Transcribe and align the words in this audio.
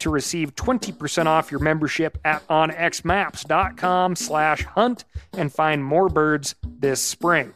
to 0.00 0.10
receive 0.10 0.54
20% 0.54 1.26
off 1.26 1.50
your 1.50 1.60
membership 1.60 2.18
at 2.24 2.46
onxmaps.com 2.48 4.16
slash 4.16 4.64
hunt 4.64 5.04
and 5.32 5.52
find 5.52 5.84
more 5.84 6.08
birds 6.08 6.54
this 6.64 7.00
spring. 7.00 7.54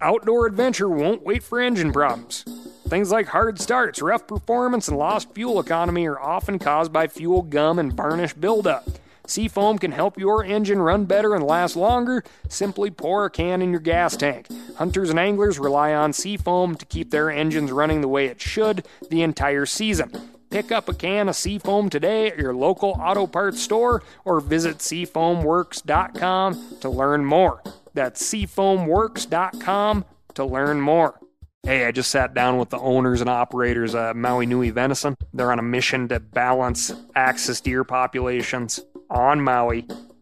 Outdoor 0.00 0.46
adventure 0.46 0.88
won't 0.88 1.24
wait 1.24 1.42
for 1.42 1.60
engine 1.60 1.92
problems. 1.92 2.44
Things 2.88 3.10
like 3.10 3.28
hard 3.28 3.60
starts, 3.60 4.02
rough 4.02 4.26
performance, 4.26 4.88
and 4.88 4.98
lost 4.98 5.34
fuel 5.34 5.60
economy 5.60 6.06
are 6.06 6.20
often 6.20 6.58
caused 6.58 6.92
by 6.92 7.06
fuel 7.06 7.42
gum 7.42 7.78
and 7.78 7.92
varnish 7.92 8.34
buildup. 8.34 8.86
Seafoam 9.26 9.78
can 9.78 9.92
help 9.92 10.18
your 10.18 10.44
engine 10.44 10.82
run 10.82 11.04
better 11.04 11.34
and 11.34 11.44
last 11.44 11.76
longer. 11.76 12.24
Simply 12.48 12.90
pour 12.90 13.24
a 13.24 13.30
can 13.30 13.62
in 13.62 13.70
your 13.70 13.80
gas 13.80 14.16
tank. 14.16 14.48
Hunters 14.76 15.10
and 15.10 15.18
anglers 15.18 15.58
rely 15.58 15.94
on 15.94 16.12
Seafoam 16.12 16.74
to 16.74 16.84
keep 16.84 17.10
their 17.10 17.30
engines 17.30 17.70
running 17.70 18.00
the 18.00 18.08
way 18.08 18.26
it 18.26 18.40
should 18.40 18.86
the 19.10 19.22
entire 19.22 19.64
season. 19.64 20.10
Pick 20.52 20.70
up 20.70 20.86
a 20.90 20.92
can 20.92 21.30
of 21.30 21.34
Seafoam 21.34 21.88
today 21.88 22.26
at 22.26 22.36
your 22.36 22.54
local 22.54 22.90
auto 23.00 23.26
parts 23.26 23.62
store 23.62 24.02
or 24.26 24.38
visit 24.38 24.78
seafoamworks.com 24.78 26.76
to 26.80 26.90
learn 26.90 27.24
more. 27.24 27.62
That's 27.94 28.22
seafoamworks.com 28.22 30.04
to 30.34 30.44
learn 30.44 30.82
more. 30.82 31.18
Hey, 31.62 31.86
I 31.86 31.90
just 31.90 32.10
sat 32.10 32.34
down 32.34 32.58
with 32.58 32.68
the 32.68 32.78
owners 32.78 33.22
and 33.22 33.30
operators 33.30 33.94
of 33.94 34.14
Maui 34.14 34.44
Nui 34.44 34.68
Venison. 34.68 35.16
They're 35.32 35.50
on 35.50 35.58
a 35.58 35.62
mission 35.62 36.08
to 36.08 36.20
balance 36.20 36.92
axis 37.16 37.62
deer 37.62 37.82
populations 37.82 38.78
on 39.08 39.40
Maui 39.40 39.86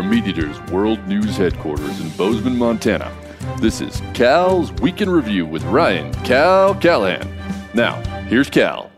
From 0.00 0.10
MeatEater's 0.10 0.72
World 0.72 1.06
News 1.06 1.36
Headquarters 1.36 2.00
in 2.00 2.08
Bozeman, 2.16 2.56
Montana, 2.56 3.14
this 3.58 3.82
is 3.82 4.00
Cal's 4.14 4.72
Week 4.80 5.02
in 5.02 5.10
Review 5.10 5.44
with 5.44 5.62
Ryan 5.64 6.10
Cal 6.24 6.74
Callahan. 6.74 7.30
Now, 7.74 8.00
here's 8.22 8.48
Cal. 8.48 8.90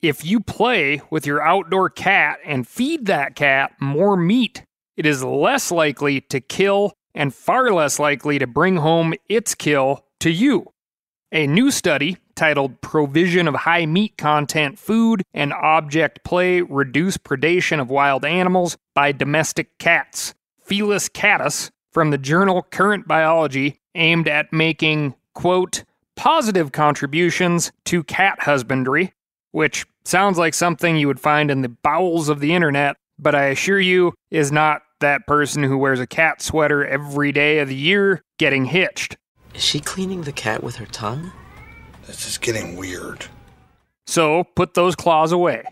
If 0.00 0.24
you 0.24 0.40
play 0.40 1.02
with 1.10 1.26
your 1.26 1.42
outdoor 1.42 1.90
cat 1.90 2.38
and 2.42 2.66
feed 2.66 3.04
that 3.04 3.34
cat 3.34 3.72
more 3.78 4.16
meat, 4.16 4.64
it 4.96 5.04
is 5.04 5.22
less 5.22 5.70
likely 5.70 6.22
to 6.22 6.40
kill 6.40 6.94
and 7.14 7.34
far 7.34 7.70
less 7.70 7.98
likely 7.98 8.38
to 8.38 8.46
bring 8.46 8.78
home 8.78 9.12
its 9.28 9.54
kill 9.54 10.06
to 10.20 10.30
you. 10.30 10.72
A 11.32 11.46
new 11.46 11.70
study 11.70 12.16
titled 12.34 12.80
Provision 12.80 13.46
of 13.46 13.54
High 13.54 13.86
Meat 13.86 14.18
Content 14.18 14.80
Food 14.80 15.22
and 15.32 15.52
Object 15.52 16.24
Play 16.24 16.60
Reduce 16.60 17.18
Predation 17.18 17.80
of 17.80 17.88
Wild 17.88 18.24
Animals 18.24 18.76
by 18.94 19.12
Domestic 19.12 19.78
Cats, 19.78 20.34
Felis 20.58 21.08
catus, 21.08 21.70
from 21.92 22.10
the 22.10 22.18
journal 22.18 22.66
Current 22.72 23.06
Biology, 23.06 23.78
aimed 23.94 24.26
at 24.26 24.52
making, 24.52 25.14
quote, 25.32 25.84
positive 26.16 26.72
contributions 26.72 27.70
to 27.84 28.02
cat 28.02 28.40
husbandry, 28.40 29.12
which 29.52 29.86
sounds 30.04 30.36
like 30.36 30.52
something 30.52 30.96
you 30.96 31.06
would 31.06 31.20
find 31.20 31.48
in 31.48 31.62
the 31.62 31.68
bowels 31.68 32.28
of 32.28 32.40
the 32.40 32.54
internet, 32.54 32.96
but 33.20 33.36
I 33.36 33.44
assure 33.44 33.78
you 33.78 34.14
is 34.32 34.50
not 34.50 34.82
that 34.98 35.28
person 35.28 35.62
who 35.62 35.78
wears 35.78 36.00
a 36.00 36.08
cat 36.08 36.42
sweater 36.42 36.84
every 36.84 37.30
day 37.30 37.60
of 37.60 37.68
the 37.68 37.76
year 37.76 38.20
getting 38.36 38.64
hitched. 38.64 39.16
Is 39.54 39.62
she 39.62 39.80
cleaning 39.80 40.22
the 40.22 40.32
cat 40.32 40.62
with 40.62 40.76
her 40.76 40.86
tongue? 40.86 41.32
This 42.06 42.26
is 42.26 42.38
getting 42.38 42.76
weird. 42.76 43.26
So 44.06 44.44
put 44.56 44.74
those 44.74 44.96
claws 44.96 45.32
away. 45.32 45.64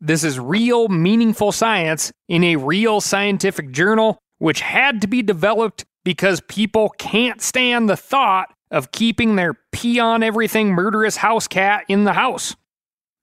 This 0.00 0.22
is 0.22 0.38
real, 0.38 0.88
meaningful 0.88 1.50
science 1.50 2.12
in 2.28 2.44
a 2.44 2.56
real 2.56 3.00
scientific 3.00 3.72
journal, 3.72 4.18
which 4.38 4.60
had 4.60 5.00
to 5.00 5.08
be 5.08 5.22
developed 5.22 5.84
because 6.04 6.40
people 6.48 6.90
can't 6.98 7.42
stand 7.42 7.88
the 7.88 7.96
thought 7.96 8.54
of 8.70 8.92
keeping 8.92 9.34
their 9.36 9.54
pee 9.72 9.98
on 9.98 10.22
everything 10.22 10.68
murderous 10.68 11.16
house 11.16 11.48
cat 11.48 11.84
in 11.88 12.04
the 12.04 12.12
house. 12.12 12.54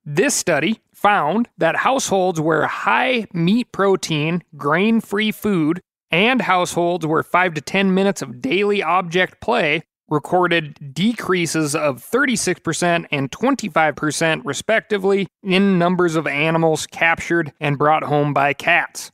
This 0.04 0.36
study 0.36 0.82
found 0.94 1.50
that 1.58 1.78
households 1.78 2.42
where 2.42 2.68
high 2.68 3.28
meat 3.34 3.72
protein, 3.72 4.44
grain 4.58 5.02
free 5.02 5.32
food, 5.32 5.82
and 6.16 6.42
households 6.42 7.06
where 7.06 7.24
5 7.24 7.56
to 7.56 7.62
10 7.62 7.94
minutes 7.94 8.22
of 8.22 8.42
daily 8.42 8.82
object 8.82 9.42
play 9.42 9.84
recorded 10.08 10.94
decreases 10.94 11.76
of 11.76 12.02
36% 12.02 13.06
and 13.12 13.30
25%, 13.32 14.42
respectively, 14.46 15.28
in 15.44 15.78
numbers 15.78 16.16
of 16.16 16.26
animals 16.26 16.88
captured 16.88 17.52
and 17.60 17.78
brought 17.78 18.04
home 18.04 18.34
by 18.34 18.54
cats. 18.54 19.12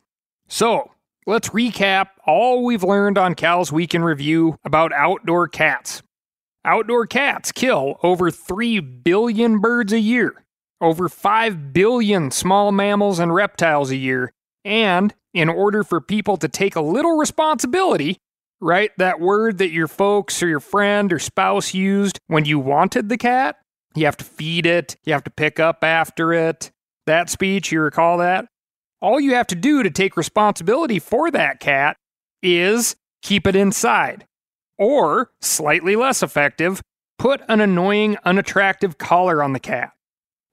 So, 0.48 0.92
let's 1.26 1.50
recap 1.50 2.10
all 2.28 2.64
we've 2.64 2.84
learned 2.84 3.18
on 3.18 3.34
Cal's 3.34 3.72
Week 3.72 3.96
in 3.96 4.04
Review 4.04 4.58
about 4.64 4.94
outdoor 4.94 5.48
cats. 5.48 6.04
Outdoor 6.64 7.08
cats 7.08 7.52
kill 7.52 7.98
over 8.04 8.30
3 8.30 8.80
billion 8.80 9.60
birds 9.60 9.92
a 9.92 10.00
year, 10.00 10.46
over 10.80 11.10
5 11.10 11.74
billion 11.74 12.30
small 12.30 12.72
mammals 12.72 13.18
and 13.18 13.34
reptiles 13.34 13.90
a 13.90 13.96
year, 13.96 14.34
and 14.64 15.16
in 15.34 15.50
order 15.50 15.84
for 15.84 16.02
people 16.02 16.38
to 16.38 16.47
take 16.47 16.75
a 16.75 16.81
little 16.81 17.18
responsibility, 17.18 18.18
right? 18.59 18.92
That 18.97 19.19
word 19.19 19.58
that 19.59 19.72
your 19.72 19.88
folks 19.88 20.42
or 20.44 20.47
your 20.47 20.59
friend 20.59 21.12
or 21.12 21.19
spouse 21.19 21.74
used 21.74 22.19
when 22.28 22.46
you 22.46 22.59
wanted 22.59 23.09
the 23.09 23.18
cat. 23.18 23.58
You 23.96 24.06
have 24.06 24.18
to 24.18 24.25
feed 24.25 24.66
it, 24.66 24.96
you 25.03 25.14
have 25.14 25.24
to 25.25 25.31
pick 25.31 25.59
up 25.59 25.84
after 25.84 26.31
it. 26.34 26.72
That 27.08 27.30
speech, 27.30 27.72
you 27.72 27.81
recall 27.81 28.18
that? 28.20 28.46
All 29.02 29.20
you 29.20 29.34
have 29.34 29.47
to 29.47 29.56
do 29.56 29.84
to 29.84 29.90
take 29.90 30.16
responsibility 30.16 31.00
for 31.00 31.31
that 31.31 31.59
cat 31.59 31.97
is 32.44 32.96
keep 33.22 33.47
it 33.47 33.56
inside. 33.56 34.25
Or, 34.78 35.31
slightly 35.41 35.96
less 35.96 36.24
effective, 36.24 36.81
put 37.18 37.41
an 37.47 37.62
annoying, 37.62 38.18
unattractive 38.24 38.97
collar 38.97 39.44
on 39.44 39.53
the 39.53 39.59
cat. 39.59 39.91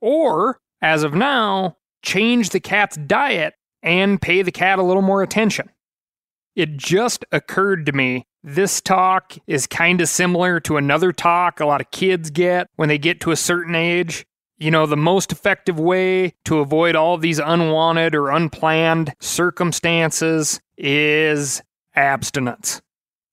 Or, 0.01 0.59
as 0.83 1.03
of 1.03 1.15
now, 1.15 1.77
change 2.03 2.51
the 2.51 2.61
cat's 2.61 2.97
diet 2.97 3.55
and 3.83 4.21
pay 4.21 4.43
the 4.43 4.53
cat 4.53 4.79
a 4.79 4.83
little 4.83 5.03
more 5.03 5.23
attention. 5.23 5.71
It 6.55 6.77
just 6.77 7.25
occurred 7.31 7.87
to 7.87 7.93
me 7.93 8.27
this 8.43 8.81
talk 8.81 9.35
is 9.47 9.67
kind 9.67 10.01
of 10.01 10.09
similar 10.09 10.61
to 10.61 10.77
another 10.77 11.13
talk 11.13 11.61
a 11.61 11.67
lot 11.67 11.81
of 11.81 11.91
kids 11.91 12.31
get 12.31 12.69
when 12.77 12.89
they 12.89 12.99
get 12.99 13.21
to 13.21 13.31
a 13.31 13.37
certain 13.37 13.75
age. 13.75 14.27
You 14.59 14.71
know, 14.71 14.87
the 14.87 14.97
most 14.97 15.31
effective 15.31 15.79
way 15.79 16.35
to 16.45 16.59
avoid 16.59 16.97
all 16.97 17.17
these 17.17 17.39
unwanted 17.39 18.15
or 18.15 18.31
unplanned 18.31 19.15
circumstances 19.21 20.61
is 20.77 21.63
abstinence. 21.95 22.81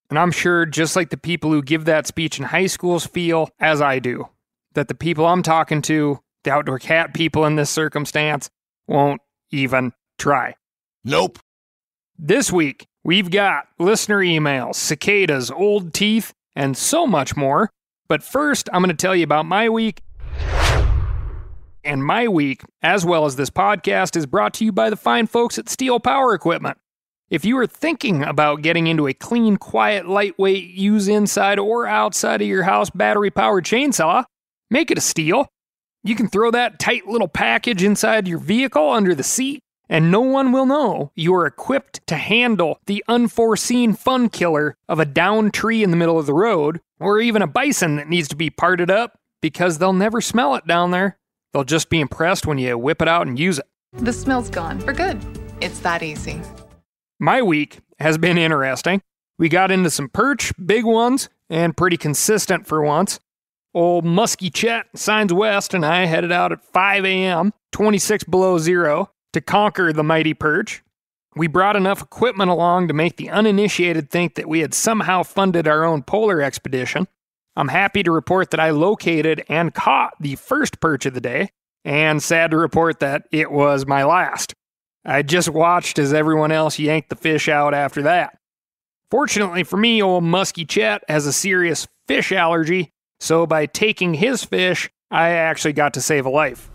And 0.08 0.18
I'm 0.18 0.30
sure, 0.30 0.66
just 0.66 0.94
like 0.94 1.10
the 1.10 1.16
people 1.16 1.50
who 1.50 1.62
give 1.62 1.84
that 1.86 2.06
speech 2.06 2.38
in 2.38 2.44
high 2.44 2.66
schools 2.66 3.06
feel, 3.06 3.48
as 3.58 3.80
I 3.80 3.98
do, 3.98 4.28
that 4.74 4.86
the 4.86 4.94
people 4.94 5.26
I'm 5.26 5.42
talking 5.42 5.82
to, 5.82 6.20
the 6.44 6.52
outdoor 6.52 6.78
cat 6.78 7.12
people 7.12 7.44
in 7.44 7.56
this 7.56 7.70
circumstance, 7.70 8.48
won't 8.86 9.20
even 9.50 9.92
try. 10.18 10.54
Nope. 11.04 11.38
This 12.18 12.50
week, 12.50 12.86
we've 13.04 13.30
got 13.30 13.68
listener 13.78 14.18
emails, 14.18 14.76
cicadas, 14.76 15.50
old 15.50 15.92
teeth, 15.92 16.32
and 16.54 16.76
so 16.76 17.06
much 17.06 17.36
more. 17.36 17.70
But 18.08 18.22
first, 18.22 18.68
I'm 18.72 18.82
going 18.82 18.96
to 18.96 19.00
tell 19.00 19.14
you 19.14 19.24
about 19.24 19.46
my 19.46 19.68
week. 19.68 20.02
And 21.84 22.04
my 22.04 22.26
week, 22.26 22.62
as 22.82 23.04
well 23.04 23.26
as 23.26 23.36
this 23.36 23.50
podcast, 23.50 24.16
is 24.16 24.26
brought 24.26 24.54
to 24.54 24.64
you 24.64 24.72
by 24.72 24.90
the 24.90 24.96
fine 24.96 25.26
folks 25.26 25.58
at 25.58 25.66
Stihl 25.66 26.02
Power 26.02 26.34
Equipment. 26.34 26.78
If 27.28 27.44
you 27.44 27.58
are 27.58 27.66
thinking 27.66 28.22
about 28.22 28.62
getting 28.62 28.86
into 28.86 29.08
a 29.08 29.14
clean, 29.14 29.56
quiet, 29.56 30.06
lightweight, 30.08 30.70
use 30.70 31.08
inside 31.08 31.58
or 31.58 31.86
outside 31.86 32.40
of 32.40 32.48
your 32.48 32.62
house 32.62 32.88
battery 32.90 33.30
powered 33.30 33.64
chainsaw, 33.64 34.24
make 34.70 34.90
it 34.90 34.98
a 34.98 35.00
Stihl. 35.00 35.46
You 36.04 36.14
can 36.14 36.28
throw 36.28 36.52
that 36.52 36.78
tight 36.78 37.06
little 37.08 37.28
package 37.28 37.82
inside 37.82 38.28
your 38.28 38.38
vehicle 38.38 38.90
under 38.90 39.12
the 39.12 39.24
seat, 39.24 39.60
and 39.88 40.10
no 40.10 40.20
one 40.20 40.52
will 40.52 40.66
know 40.66 41.12
you 41.14 41.34
are 41.34 41.46
equipped 41.46 42.06
to 42.06 42.16
handle 42.16 42.80
the 42.86 43.04
unforeseen 43.08 43.94
fun 43.94 44.28
killer 44.28 44.76
of 44.88 44.98
a 44.98 45.04
downed 45.04 45.54
tree 45.54 45.82
in 45.82 45.90
the 45.90 45.96
middle 45.96 46.18
of 46.18 46.26
the 46.26 46.34
road, 46.34 46.80
or 46.98 47.20
even 47.20 47.42
a 47.42 47.46
bison 47.46 47.96
that 47.96 48.08
needs 48.08 48.28
to 48.28 48.36
be 48.36 48.50
parted 48.50 48.90
up, 48.90 49.18
because 49.40 49.78
they'll 49.78 49.92
never 49.92 50.20
smell 50.20 50.54
it 50.54 50.66
down 50.66 50.90
there. 50.90 51.18
They'll 51.52 51.64
just 51.64 51.88
be 51.88 52.00
impressed 52.00 52.46
when 52.46 52.58
you 52.58 52.76
whip 52.76 53.00
it 53.00 53.08
out 53.08 53.26
and 53.26 53.38
use 53.38 53.58
it. 53.58 53.66
The 53.92 54.12
smell's 54.12 54.50
gone 54.50 54.80
for 54.80 54.92
good. 54.92 55.18
It's 55.60 55.78
that 55.80 56.02
easy. 56.02 56.40
My 57.18 57.40
week 57.40 57.80
has 57.98 58.18
been 58.18 58.36
interesting. 58.36 59.02
We 59.38 59.48
got 59.48 59.70
into 59.70 59.90
some 59.90 60.08
perch, 60.08 60.52
big 60.64 60.84
ones, 60.84 61.28
and 61.48 61.76
pretty 61.76 61.96
consistent 61.96 62.66
for 62.66 62.82
once. 62.82 63.20
Old 63.74 64.04
Muskie 64.04 64.52
Chet 64.52 64.86
signs 64.94 65.32
west, 65.32 65.74
and 65.74 65.84
I 65.84 66.06
headed 66.06 66.32
out 66.32 66.52
at 66.52 66.64
5 66.64 67.04
a.m., 67.04 67.52
26 67.72 68.24
below 68.24 68.58
zero, 68.58 69.10
to 69.36 69.40
conquer 69.42 69.92
the 69.92 70.02
mighty 70.02 70.32
perch. 70.32 70.82
We 71.34 71.46
brought 71.46 71.76
enough 71.76 72.00
equipment 72.00 72.50
along 72.50 72.88
to 72.88 72.94
make 72.94 73.18
the 73.18 73.28
uninitiated 73.28 74.10
think 74.10 74.34
that 74.34 74.48
we 74.48 74.60
had 74.60 74.72
somehow 74.72 75.24
funded 75.24 75.68
our 75.68 75.84
own 75.84 76.02
polar 76.02 76.40
expedition. 76.40 77.06
I'm 77.54 77.68
happy 77.68 78.02
to 78.02 78.10
report 78.10 78.50
that 78.50 78.60
I 78.60 78.70
located 78.70 79.44
and 79.50 79.74
caught 79.74 80.14
the 80.18 80.36
first 80.36 80.80
perch 80.80 81.04
of 81.04 81.12
the 81.12 81.20
day, 81.20 81.50
and 81.84 82.22
sad 82.22 82.50
to 82.52 82.56
report 82.56 83.00
that 83.00 83.24
it 83.30 83.52
was 83.52 83.86
my 83.86 84.04
last. 84.04 84.54
I 85.04 85.20
just 85.20 85.50
watched 85.50 85.98
as 85.98 86.14
everyone 86.14 86.50
else 86.50 86.78
yanked 86.78 87.10
the 87.10 87.16
fish 87.16 87.46
out 87.46 87.74
after 87.74 88.00
that. 88.02 88.38
Fortunately 89.10 89.64
for 89.64 89.76
me, 89.76 90.02
old 90.02 90.24
Muskie 90.24 90.66
Chet 90.66 91.04
has 91.10 91.26
a 91.26 91.32
serious 91.32 91.86
fish 92.08 92.32
allergy, 92.32 92.90
so 93.20 93.46
by 93.46 93.66
taking 93.66 94.14
his 94.14 94.42
fish, 94.42 94.88
I 95.10 95.32
actually 95.32 95.74
got 95.74 95.92
to 95.94 96.00
save 96.00 96.24
a 96.24 96.30
life. 96.30 96.70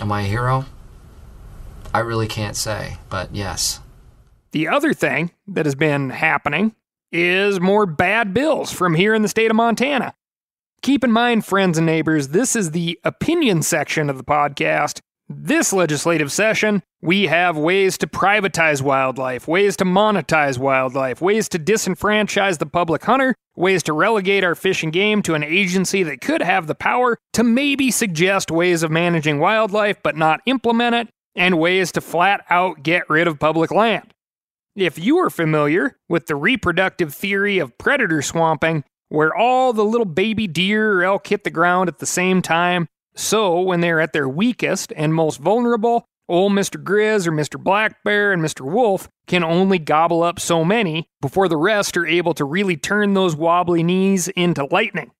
Am 0.00 0.10
I 0.10 0.22
a 0.22 0.24
hero? 0.24 0.64
I 1.96 2.00
really 2.00 2.28
can't 2.28 2.56
say, 2.56 2.98
but 3.08 3.34
yes. 3.34 3.80
The 4.50 4.68
other 4.68 4.92
thing 4.92 5.30
that 5.48 5.64
has 5.64 5.74
been 5.74 6.10
happening 6.10 6.74
is 7.10 7.58
more 7.58 7.86
bad 7.86 8.34
bills 8.34 8.70
from 8.70 8.96
here 8.96 9.14
in 9.14 9.22
the 9.22 9.28
state 9.28 9.50
of 9.50 9.56
Montana. 9.56 10.12
Keep 10.82 11.04
in 11.04 11.10
mind, 11.10 11.46
friends 11.46 11.78
and 11.78 11.86
neighbors, 11.86 12.28
this 12.28 12.54
is 12.54 12.72
the 12.72 13.00
opinion 13.02 13.62
section 13.62 14.10
of 14.10 14.18
the 14.18 14.24
podcast. 14.24 15.00
This 15.26 15.72
legislative 15.72 16.30
session, 16.30 16.82
we 17.00 17.28
have 17.28 17.56
ways 17.56 17.96
to 17.96 18.06
privatize 18.06 18.82
wildlife, 18.82 19.48
ways 19.48 19.74
to 19.78 19.86
monetize 19.86 20.58
wildlife, 20.58 21.22
ways 21.22 21.48
to 21.48 21.58
disenfranchise 21.58 22.58
the 22.58 22.66
public 22.66 23.04
hunter, 23.06 23.34
ways 23.56 23.82
to 23.84 23.94
relegate 23.94 24.44
our 24.44 24.54
fish 24.54 24.82
and 24.82 24.92
game 24.92 25.22
to 25.22 25.32
an 25.34 25.42
agency 25.42 26.02
that 26.02 26.20
could 26.20 26.42
have 26.42 26.66
the 26.66 26.74
power 26.74 27.16
to 27.32 27.42
maybe 27.42 27.90
suggest 27.90 28.50
ways 28.50 28.82
of 28.82 28.90
managing 28.90 29.38
wildlife 29.38 29.96
but 30.02 30.14
not 30.14 30.42
implement 30.44 30.94
it, 30.94 31.08
and 31.36 31.58
ways 31.58 31.92
to 31.92 32.00
flat 32.00 32.44
out 32.50 32.82
get 32.82 33.08
rid 33.08 33.28
of 33.28 33.38
public 33.38 33.70
land. 33.70 34.12
If 34.74 34.98
you 34.98 35.18
are 35.18 35.30
familiar 35.30 35.96
with 36.08 36.26
the 36.26 36.36
reproductive 36.36 37.14
theory 37.14 37.58
of 37.58 37.78
predator 37.78 38.22
swamping, 38.22 38.84
where 39.08 39.34
all 39.34 39.72
the 39.72 39.84
little 39.84 40.06
baby 40.06 40.46
deer 40.46 40.98
or 40.98 41.04
elk 41.04 41.26
hit 41.26 41.44
the 41.44 41.50
ground 41.50 41.88
at 41.88 41.98
the 41.98 42.06
same 42.06 42.42
time, 42.42 42.88
so 43.14 43.60
when 43.60 43.80
they're 43.80 44.00
at 44.00 44.12
their 44.12 44.28
weakest 44.28 44.92
and 44.94 45.14
most 45.14 45.38
vulnerable, 45.38 46.04
old 46.28 46.52
Mr. 46.52 46.82
Grizz 46.82 47.26
or 47.26 47.32
Mr. 47.32 47.62
Black 47.62 48.02
Bear 48.04 48.32
and 48.32 48.42
Mr. 48.42 48.70
Wolf 48.70 49.08
can 49.26 49.42
only 49.42 49.78
gobble 49.78 50.22
up 50.22 50.38
so 50.40 50.64
many 50.64 51.08
before 51.20 51.48
the 51.48 51.56
rest 51.56 51.96
are 51.96 52.06
able 52.06 52.34
to 52.34 52.44
really 52.44 52.76
turn 52.76 53.14
those 53.14 53.34
wobbly 53.36 53.82
knees 53.82 54.28
into 54.28 54.66
lightning. 54.70 55.12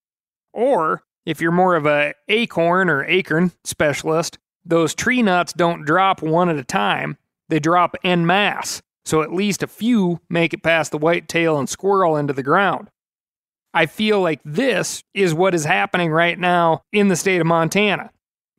Or, 0.52 1.02
if 1.24 1.40
you're 1.40 1.52
more 1.52 1.76
of 1.76 1.86
a 1.86 2.14
acorn 2.28 2.90
or 2.90 3.04
acorn 3.04 3.52
specialist, 3.64 4.38
those 4.68 4.94
tree 4.94 5.22
nuts 5.22 5.52
don't 5.52 5.84
drop 5.84 6.22
one 6.22 6.48
at 6.48 6.56
a 6.56 6.64
time, 6.64 7.16
they 7.48 7.60
drop 7.60 7.96
en 8.02 8.26
masse, 8.26 8.82
so 9.04 9.22
at 9.22 9.32
least 9.32 9.62
a 9.62 9.68
few 9.68 10.20
make 10.28 10.52
it 10.52 10.62
past 10.62 10.90
the 10.90 10.98
whitetail 10.98 11.58
and 11.58 11.68
squirrel 11.68 12.16
into 12.16 12.32
the 12.32 12.42
ground. 12.42 12.90
I 13.72 13.86
feel 13.86 14.20
like 14.20 14.40
this 14.44 15.04
is 15.14 15.34
what 15.34 15.54
is 15.54 15.64
happening 15.64 16.10
right 16.10 16.38
now 16.38 16.82
in 16.92 17.08
the 17.08 17.16
state 17.16 17.40
of 17.40 17.46
Montana. 17.46 18.10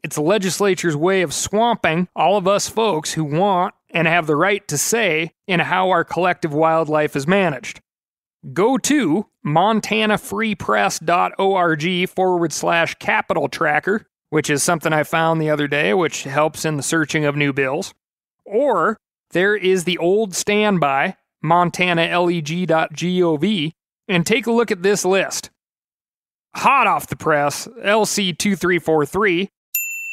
It's 0.03 0.15
the 0.15 0.21
legislature's 0.21 0.95
way 0.95 1.23
of 1.23 1.33
swamping 1.33 2.07
all 2.15 2.37
of 2.37 2.47
us 2.47 2.69
folks 2.69 3.13
who 3.13 3.23
want 3.23 3.73
and 3.89 4.07
have 4.07 4.27
the 4.27 4.35
right 4.35 4.67
to 4.67 4.77
say 4.77 5.31
in 5.47 5.59
how 5.59 5.89
our 5.89 6.03
collective 6.03 6.53
wildlife 6.53 7.15
is 7.15 7.25
managed. 7.25 7.81
Go 8.53 8.77
to 8.77 9.25
montanafreepress.org 9.45 12.09
forward 12.09 12.53
slash 12.53 12.93
capital 12.95 13.49
tracker, 13.49 14.05
which 14.29 14.49
is 14.49 14.63
something 14.63 14.93
I 14.93 15.03
found 15.03 15.41
the 15.41 15.49
other 15.49 15.67
day, 15.67 15.93
which 15.93 16.23
helps 16.23 16.65
in 16.65 16.77
the 16.77 16.83
searching 16.83 17.25
of 17.25 17.35
new 17.35 17.53
bills. 17.53 17.93
Or 18.45 18.97
there 19.31 19.55
is 19.55 19.83
the 19.83 19.97
old 19.97 20.35
standby, 20.35 21.17
montanaleg.gov, 21.43 23.71
and 24.07 24.25
take 24.25 24.47
a 24.47 24.51
look 24.51 24.71
at 24.71 24.83
this 24.83 25.05
list. 25.05 25.49
Hot 26.55 26.87
off 26.87 27.07
the 27.07 27.15
press, 27.15 27.67
LC2343 27.67 29.49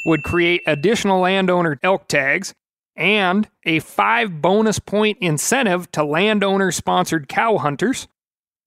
would 0.04 0.22
create 0.22 0.62
additional 0.66 1.20
landowner 1.20 1.78
elk 1.82 2.08
tags 2.08 2.54
and 2.96 3.48
a 3.64 3.80
five 3.80 4.40
bonus 4.40 4.78
point 4.78 5.18
incentive 5.20 5.90
to 5.92 6.04
landowner 6.04 6.70
sponsored 6.70 7.28
cow 7.28 7.58
hunters. 7.58 8.06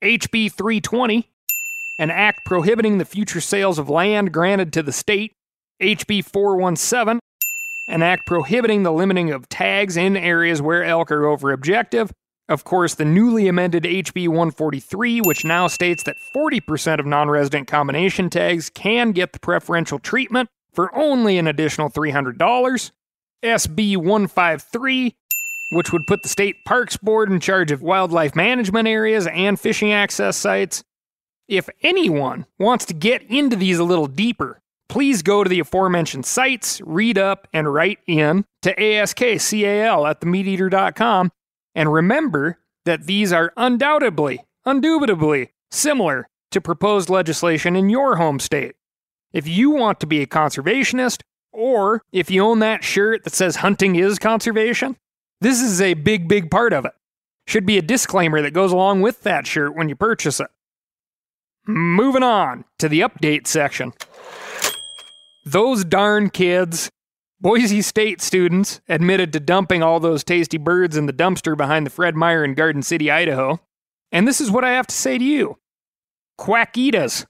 HB 0.04 0.52
320, 0.52 1.30
an 2.00 2.12
act 2.12 2.42
prohibiting 2.46 2.98
the 2.98 3.06
future 3.06 3.42
sales 3.42 3.80
of 3.80 3.90
land 3.90 4.34
granted 4.34 4.74
to 4.74 4.84
the 4.84 4.92
state. 4.92 5.34
HB 5.82 6.26
417, 6.26 7.20
an 7.88 8.02
act 8.02 8.26
prohibiting 8.26 8.84
the 8.84 8.92
limiting 8.92 9.32
of 9.32 9.48
tags 9.48 9.96
in 9.96 10.18
areas 10.18 10.62
where 10.62 10.84
elk 10.84 11.12
are 11.12 11.28
over 11.28 11.52
objective. 11.52 12.12
Of 12.50 12.64
course, 12.64 12.96
the 12.96 13.06
newly 13.06 13.48
amended 13.48 13.84
HB 13.84 14.30
143, 14.30 15.22
which 15.22 15.46
now 15.46 15.68
states 15.68 16.04
that 16.04 16.18
40% 16.36 17.00
of 17.00 17.06
non 17.06 17.30
resident 17.30 17.68
combination 17.68 18.30
tags 18.30 18.70
can 18.70 19.12
get 19.12 19.34
the 19.34 19.40
preferential 19.40 20.00
treatment 20.00 20.50
for 20.74 20.96
only 20.96 21.38
an 21.38 21.48
additional 21.48 21.90
$300. 21.90 22.92
SB 23.44 23.98
153, 23.98 25.16
which 25.72 25.94
would 25.94 26.08
put 26.08 26.24
the 26.24 26.30
State 26.30 26.56
Parks 26.66 26.98
Board 26.98 27.32
in 27.32 27.40
charge 27.40 27.72
of 27.72 27.84
wildlife 27.84 28.36
management 28.36 28.88
areas 28.88 29.28
and 29.28 29.60
fishing 29.60 29.92
access 29.92 30.38
sites. 30.38 30.84
If 31.48 31.70
anyone 31.84 32.46
wants 32.58 32.86
to 32.86 32.94
get 32.94 33.22
into 33.24 33.56
these 33.56 33.78
a 33.78 33.84
little 33.84 34.08
deeper, 34.08 34.60
please 34.98 35.22
go 35.22 35.44
to 35.44 35.50
the 35.52 35.60
aforementioned 35.60 36.26
sites, 36.26 36.82
read 36.84 37.20
up, 37.20 37.48
and 37.54 37.72
write 37.72 38.00
in 38.08 38.44
to 38.64 38.74
askcal 38.74 40.10
at 40.10 40.22
themeateater.com 40.22 41.32
and 41.76 41.94
remember 41.94 42.58
that 42.86 43.06
these 43.06 43.32
are 43.32 43.54
undoubtedly, 43.58 44.44
undubitably 44.66 45.52
similar 45.70 46.28
to 46.50 46.60
proposed 46.60 47.12
legislation 47.12 47.76
in 47.76 47.92
your 47.92 48.16
home 48.16 48.40
state. 48.40 48.74
If 49.32 49.48
you 49.48 49.70
want 49.70 50.00
to 50.00 50.08
be 50.08 50.24
a 50.24 50.26
conservationist, 50.26 51.22
or 51.54 52.02
if 52.12 52.32
you 52.32 52.44
own 52.44 52.58
that 52.60 52.84
shirt 52.84 53.24
that 53.24 53.36
says 53.36 53.58
hunting 53.58 53.96
is 53.96 54.18
conservation, 54.18 54.98
this 55.42 55.62
is 55.62 55.80
a 55.80 55.94
big, 55.94 56.28
big 56.28 56.50
part 56.50 56.74
of 56.74 56.86
it. 56.86 56.94
Should 57.46 57.68
be 57.68 57.78
a 57.78 57.84
disclaimer 57.84 58.42
that 58.42 58.54
goes 58.56 58.72
along 58.72 59.02
with 59.02 59.22
that 59.22 59.46
shirt 59.46 59.76
when 59.76 59.90
you 59.90 59.96
purchase 59.96 60.40
it. 60.40 60.48
Moving 61.68 62.24
on 62.24 62.66
to 62.80 62.90
the 62.90 63.02
update 63.02 63.46
section. 63.46 63.94
Those 65.48 65.86
darn 65.86 66.30
kids 66.30 66.90
Boise 67.40 67.82
State 67.82 68.22
students 68.22 68.82
admitted 68.90 69.32
to 69.32 69.40
dumping 69.40 69.82
all 69.82 70.02
those 70.02 70.26
tasty 70.26 70.58
birds 70.58 70.98
in 70.98 71.06
the 71.06 71.14
dumpster 71.14 71.56
behind 71.56 71.86
the 71.86 71.90
Fred 71.90 72.18
Meyer 72.18 72.44
in 72.44 72.54
Garden 72.54 72.82
City, 72.82 73.10
Idaho. 73.10 73.58
And 74.12 74.28
this 74.28 74.42
is 74.42 74.52
what 74.52 74.66
I 74.66 74.72
have 74.72 74.88
to 74.88 74.96
say 74.96 75.18
to 75.18 75.24
you 75.24 75.58
Quackitas. 76.38 77.28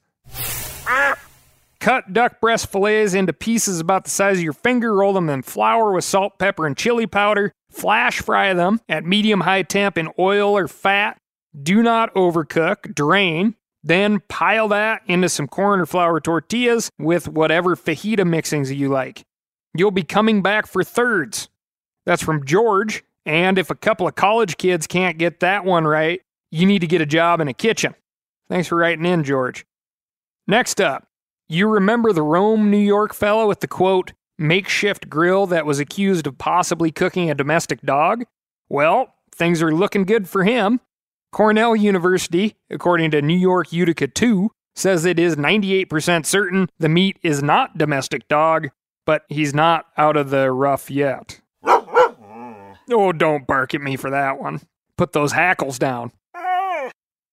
Cut 1.79 2.11
duck 2.11 2.41
breast 2.41 2.71
fillets 2.71 3.13
into 3.13 3.33
pieces 3.33 3.79
about 3.79 4.05
the 4.05 4.09
size 4.09 4.37
of 4.37 4.43
your 4.43 4.53
finger, 4.53 4.95
roll 4.95 5.13
them 5.13 5.29
in 5.29 5.43
flour 5.43 5.93
with 5.93 6.03
salt, 6.03 6.39
pepper, 6.39 6.65
and 6.65 6.75
chili 6.75 7.05
powder, 7.05 7.51
flash 7.69 8.19
fry 8.19 8.55
them 8.55 8.81
at 8.89 9.05
medium 9.05 9.41
high 9.41 9.61
temp 9.61 9.95
in 9.95 10.09
oil 10.17 10.57
or 10.57 10.67
fat. 10.67 11.19
Do 11.61 11.83
not 11.83 12.11
overcook, 12.15 12.95
drain, 12.95 13.53
then 13.87 14.21
pile 14.27 14.67
that 14.69 15.01
into 15.07 15.29
some 15.29 15.47
corn 15.47 15.79
or 15.79 15.85
flour 15.85 16.19
tortillas 16.19 16.89
with 16.99 17.27
whatever 17.27 17.75
fajita 17.75 18.19
mixings 18.19 18.75
you 18.75 18.89
like. 18.89 19.23
You'll 19.73 19.91
be 19.91 20.03
coming 20.03 20.41
back 20.41 20.67
for 20.67 20.83
thirds. 20.83 21.49
That's 22.05 22.23
from 22.23 22.45
George. 22.45 23.03
And 23.25 23.57
if 23.57 23.69
a 23.69 23.75
couple 23.75 24.07
of 24.07 24.15
college 24.15 24.57
kids 24.57 24.87
can't 24.87 25.17
get 25.17 25.41
that 25.41 25.65
one 25.65 25.85
right, 25.85 26.21
you 26.51 26.65
need 26.65 26.79
to 26.79 26.87
get 26.87 27.01
a 27.01 27.05
job 27.05 27.41
in 27.41 27.47
a 27.47 27.53
kitchen. 27.53 27.93
Thanks 28.49 28.69
for 28.69 28.77
writing 28.77 29.05
in, 29.05 29.23
George. 29.23 29.65
Next 30.47 30.79
up, 30.79 31.07
you 31.49 31.67
remember 31.67 32.13
the 32.13 32.23
Rome, 32.23 32.71
New 32.71 32.77
York 32.77 33.13
fellow 33.13 33.47
with 33.47 33.59
the 33.59 33.67
quote, 33.67 34.13
makeshift 34.37 35.09
grill 35.09 35.45
that 35.47 35.65
was 35.65 35.79
accused 35.79 36.27
of 36.27 36.37
possibly 36.37 36.91
cooking 36.91 37.29
a 37.29 37.35
domestic 37.35 37.81
dog? 37.81 38.23
Well, 38.69 39.13
things 39.33 39.61
are 39.61 39.73
looking 39.73 40.05
good 40.05 40.29
for 40.29 40.43
him. 40.43 40.79
Cornell 41.31 41.75
University, 41.75 42.55
according 42.69 43.11
to 43.11 43.21
New 43.21 43.37
York 43.37 43.71
Utica 43.73 44.07
2, 44.07 44.49
says 44.75 45.05
it 45.05 45.19
is 45.19 45.35
98% 45.35 46.25
certain 46.25 46.69
the 46.79 46.89
meat 46.89 47.17
is 47.23 47.41
not 47.43 47.77
domestic 47.77 48.27
dog, 48.27 48.69
but 49.05 49.23
he's 49.27 49.53
not 49.53 49.87
out 49.97 50.15
of 50.15 50.29
the 50.29 50.51
rough 50.51 50.89
yet. 50.89 51.41
Oh, 52.89 53.11
don't 53.11 53.45
bark 53.45 53.73
at 53.73 53.81
me 53.81 53.95
for 53.97 54.09
that 54.09 54.39
one. 54.39 54.61
Put 54.97 55.13
those 55.13 55.33
hackles 55.33 55.77
down. 55.77 56.11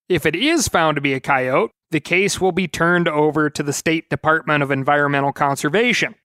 If 0.09 0.25
it 0.25 0.35
is 0.35 0.67
found 0.67 0.95
to 0.95 1.01
be 1.01 1.13
a 1.13 1.19
coyote, 1.19 1.71
the 1.91 1.99
case 1.99 2.41
will 2.41 2.51
be 2.51 2.67
turned 2.67 3.07
over 3.07 3.49
to 3.49 3.63
the 3.63 3.73
State 3.73 4.09
Department 4.09 4.61
of 4.61 4.69
Environmental 4.69 5.31
Conservation. 5.31 6.15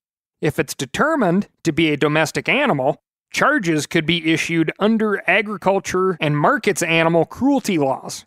If 0.41 0.59
it's 0.59 0.75
determined 0.75 1.49
to 1.65 1.73
be 1.73 1.91
a 1.91 1.97
domestic 1.97 2.49
animal, 2.49 3.03
charges 3.31 3.87
could 3.87 4.07
be 4.07 4.33
issued 4.33 4.73
under 4.79 5.23
agriculture 5.29 6.17
and 6.21 6.39
markets 6.39 6.83
animal 6.83 7.25
cruelty 7.25 7.79
laws. 7.79 8.25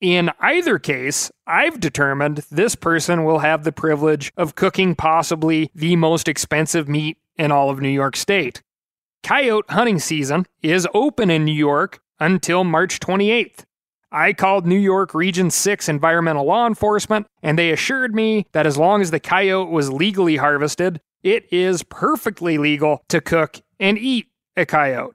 In 0.00 0.30
either 0.40 0.78
case, 0.78 1.30
I've 1.46 1.80
determined 1.80 2.44
this 2.50 2.74
person 2.74 3.24
will 3.24 3.38
have 3.38 3.64
the 3.64 3.72
privilege 3.72 4.30
of 4.36 4.54
cooking 4.54 4.94
possibly 4.94 5.70
the 5.74 5.96
most 5.96 6.28
expensive 6.28 6.88
meat 6.88 7.16
in 7.36 7.50
all 7.50 7.70
of 7.70 7.80
New 7.80 7.88
York 7.88 8.16
State. 8.16 8.62
Coyote 9.22 9.64
hunting 9.70 9.98
season 9.98 10.46
is 10.62 10.86
open 10.92 11.30
in 11.30 11.44
New 11.44 11.52
York 11.52 12.00
until 12.20 12.62
March 12.62 13.00
28th. 13.00 13.64
I 14.12 14.32
called 14.32 14.66
New 14.66 14.78
York 14.78 15.14
Region 15.14 15.50
6 15.50 15.88
Environmental 15.88 16.46
Law 16.46 16.66
Enforcement, 16.66 17.26
and 17.42 17.58
they 17.58 17.70
assured 17.70 18.14
me 18.14 18.46
that 18.52 18.66
as 18.66 18.78
long 18.78 19.02
as 19.02 19.10
the 19.10 19.20
coyote 19.20 19.70
was 19.70 19.90
legally 19.90 20.36
harvested, 20.36 21.00
it 21.22 21.52
is 21.52 21.82
perfectly 21.82 22.56
legal 22.56 23.02
to 23.08 23.20
cook 23.20 23.60
and 23.78 23.98
eat 23.98 24.26
a 24.56 24.66
coyote. 24.66 25.14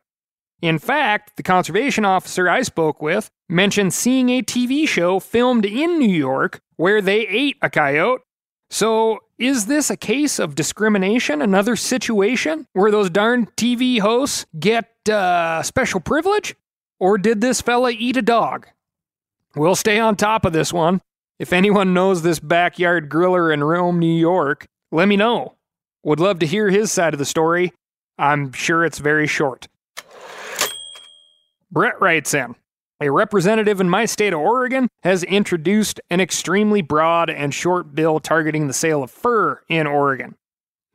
In 0.62 0.78
fact, 0.78 1.38
the 1.38 1.44
conservation 1.44 2.06
officer 2.06 2.48
I 2.48 2.62
spoke 2.62 3.02
with 3.02 3.32
mentioned 3.50 3.94
seeing 3.94 4.30
a 4.30 4.44
TV 4.44 4.88
show 4.88 5.20
filmed 5.20 5.66
in 5.66 5.98
New 5.98 6.14
York 6.14 6.62
where 6.76 7.02
they 7.02 7.28
ate 7.28 7.58
a 7.62 7.70
coyote. 7.70 8.22
So, 8.70 9.20
is 9.38 9.66
this 9.66 9.90
a 9.90 9.98
case 9.98 10.38
of 10.38 10.54
discrimination? 10.54 11.42
Another 11.42 11.76
situation 11.76 12.68
where 12.74 12.92
those 12.92 13.10
darn 13.10 13.48
TV 13.58 14.00
hosts 14.00 14.46
get 14.58 14.88
uh, 15.10 15.64
special 15.64 16.00
privilege? 16.00 16.56
Or 17.00 17.18
did 17.18 17.42
this 17.42 17.60
fella 17.60 17.90
eat 17.90 18.18
a 18.18 18.22
dog? 18.22 18.68
We'll 19.56 19.76
stay 19.76 20.00
on 20.00 20.16
top 20.16 20.46
of 20.46 20.54
this 20.54 20.72
one. 20.72 21.02
If 21.40 21.52
anyone 21.52 21.96
knows 21.96 22.22
this 22.22 22.40
backyard 22.40 23.10
griller 23.10 23.52
in 23.52 23.64
Rome, 23.64 23.98
New 23.98 24.16
York, 24.16 24.68
let 24.92 25.08
me 25.08 25.18
know. 25.18 25.56
Would 26.04 26.20
love 26.20 26.38
to 26.40 26.46
hear 26.46 26.70
his 26.70 26.92
side 26.92 27.14
of 27.14 27.18
the 27.18 27.26
story. 27.26 27.74
I'm 28.22 28.52
sure 28.54 28.86
it's 28.86 29.00
very 29.00 29.26
short. 29.26 29.68
Brett 31.72 32.00
writes 32.00 32.36
in 32.36 32.56
A 33.02 33.10
representative 33.10 33.82
in 33.82 33.90
my 33.90 34.06
state 34.06 34.32
of 34.32 34.40
Oregon 34.40 34.90
has 35.02 35.24
introduced 35.24 36.00
an 36.12 36.22
extremely 36.22 36.84
broad 36.84 37.32
and 37.32 37.52
short 37.52 37.96
bill 37.96 38.20
targeting 38.20 38.68
the 38.68 38.74
sale 38.74 39.02
of 39.02 39.10
fur 39.10 39.62
in 39.68 39.88
Oregon. 39.88 40.36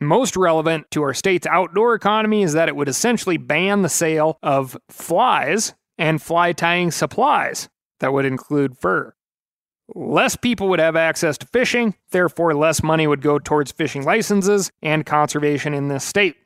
Most 0.00 0.36
relevant 0.36 0.88
to 0.92 1.02
our 1.02 1.14
state's 1.14 1.48
outdoor 1.48 1.94
economy 1.94 2.44
is 2.44 2.52
that 2.52 2.68
it 2.68 2.76
would 2.76 2.88
essentially 2.88 3.38
ban 3.38 3.82
the 3.82 3.88
sale 3.88 4.38
of 4.40 4.76
flies 4.88 5.74
and 5.98 6.22
fly 6.22 6.52
tying 6.52 6.92
supplies 6.92 7.68
that 7.98 8.12
would 8.12 8.26
include 8.26 8.78
fur. 8.78 9.14
Less 9.94 10.36
people 10.36 10.68
would 10.68 10.80
have 10.80 10.94
access 10.94 11.38
to 11.38 11.46
fishing, 11.46 11.94
therefore, 12.10 12.54
less 12.54 12.84
money 12.84 13.06
would 13.06 13.22
go 13.22 13.40
towards 13.40 13.72
fishing 13.72 14.04
licenses 14.04 14.70
and 14.80 15.04
conservation 15.04 15.74
in 15.74 15.88
this 15.88 16.04
state. 16.04 16.36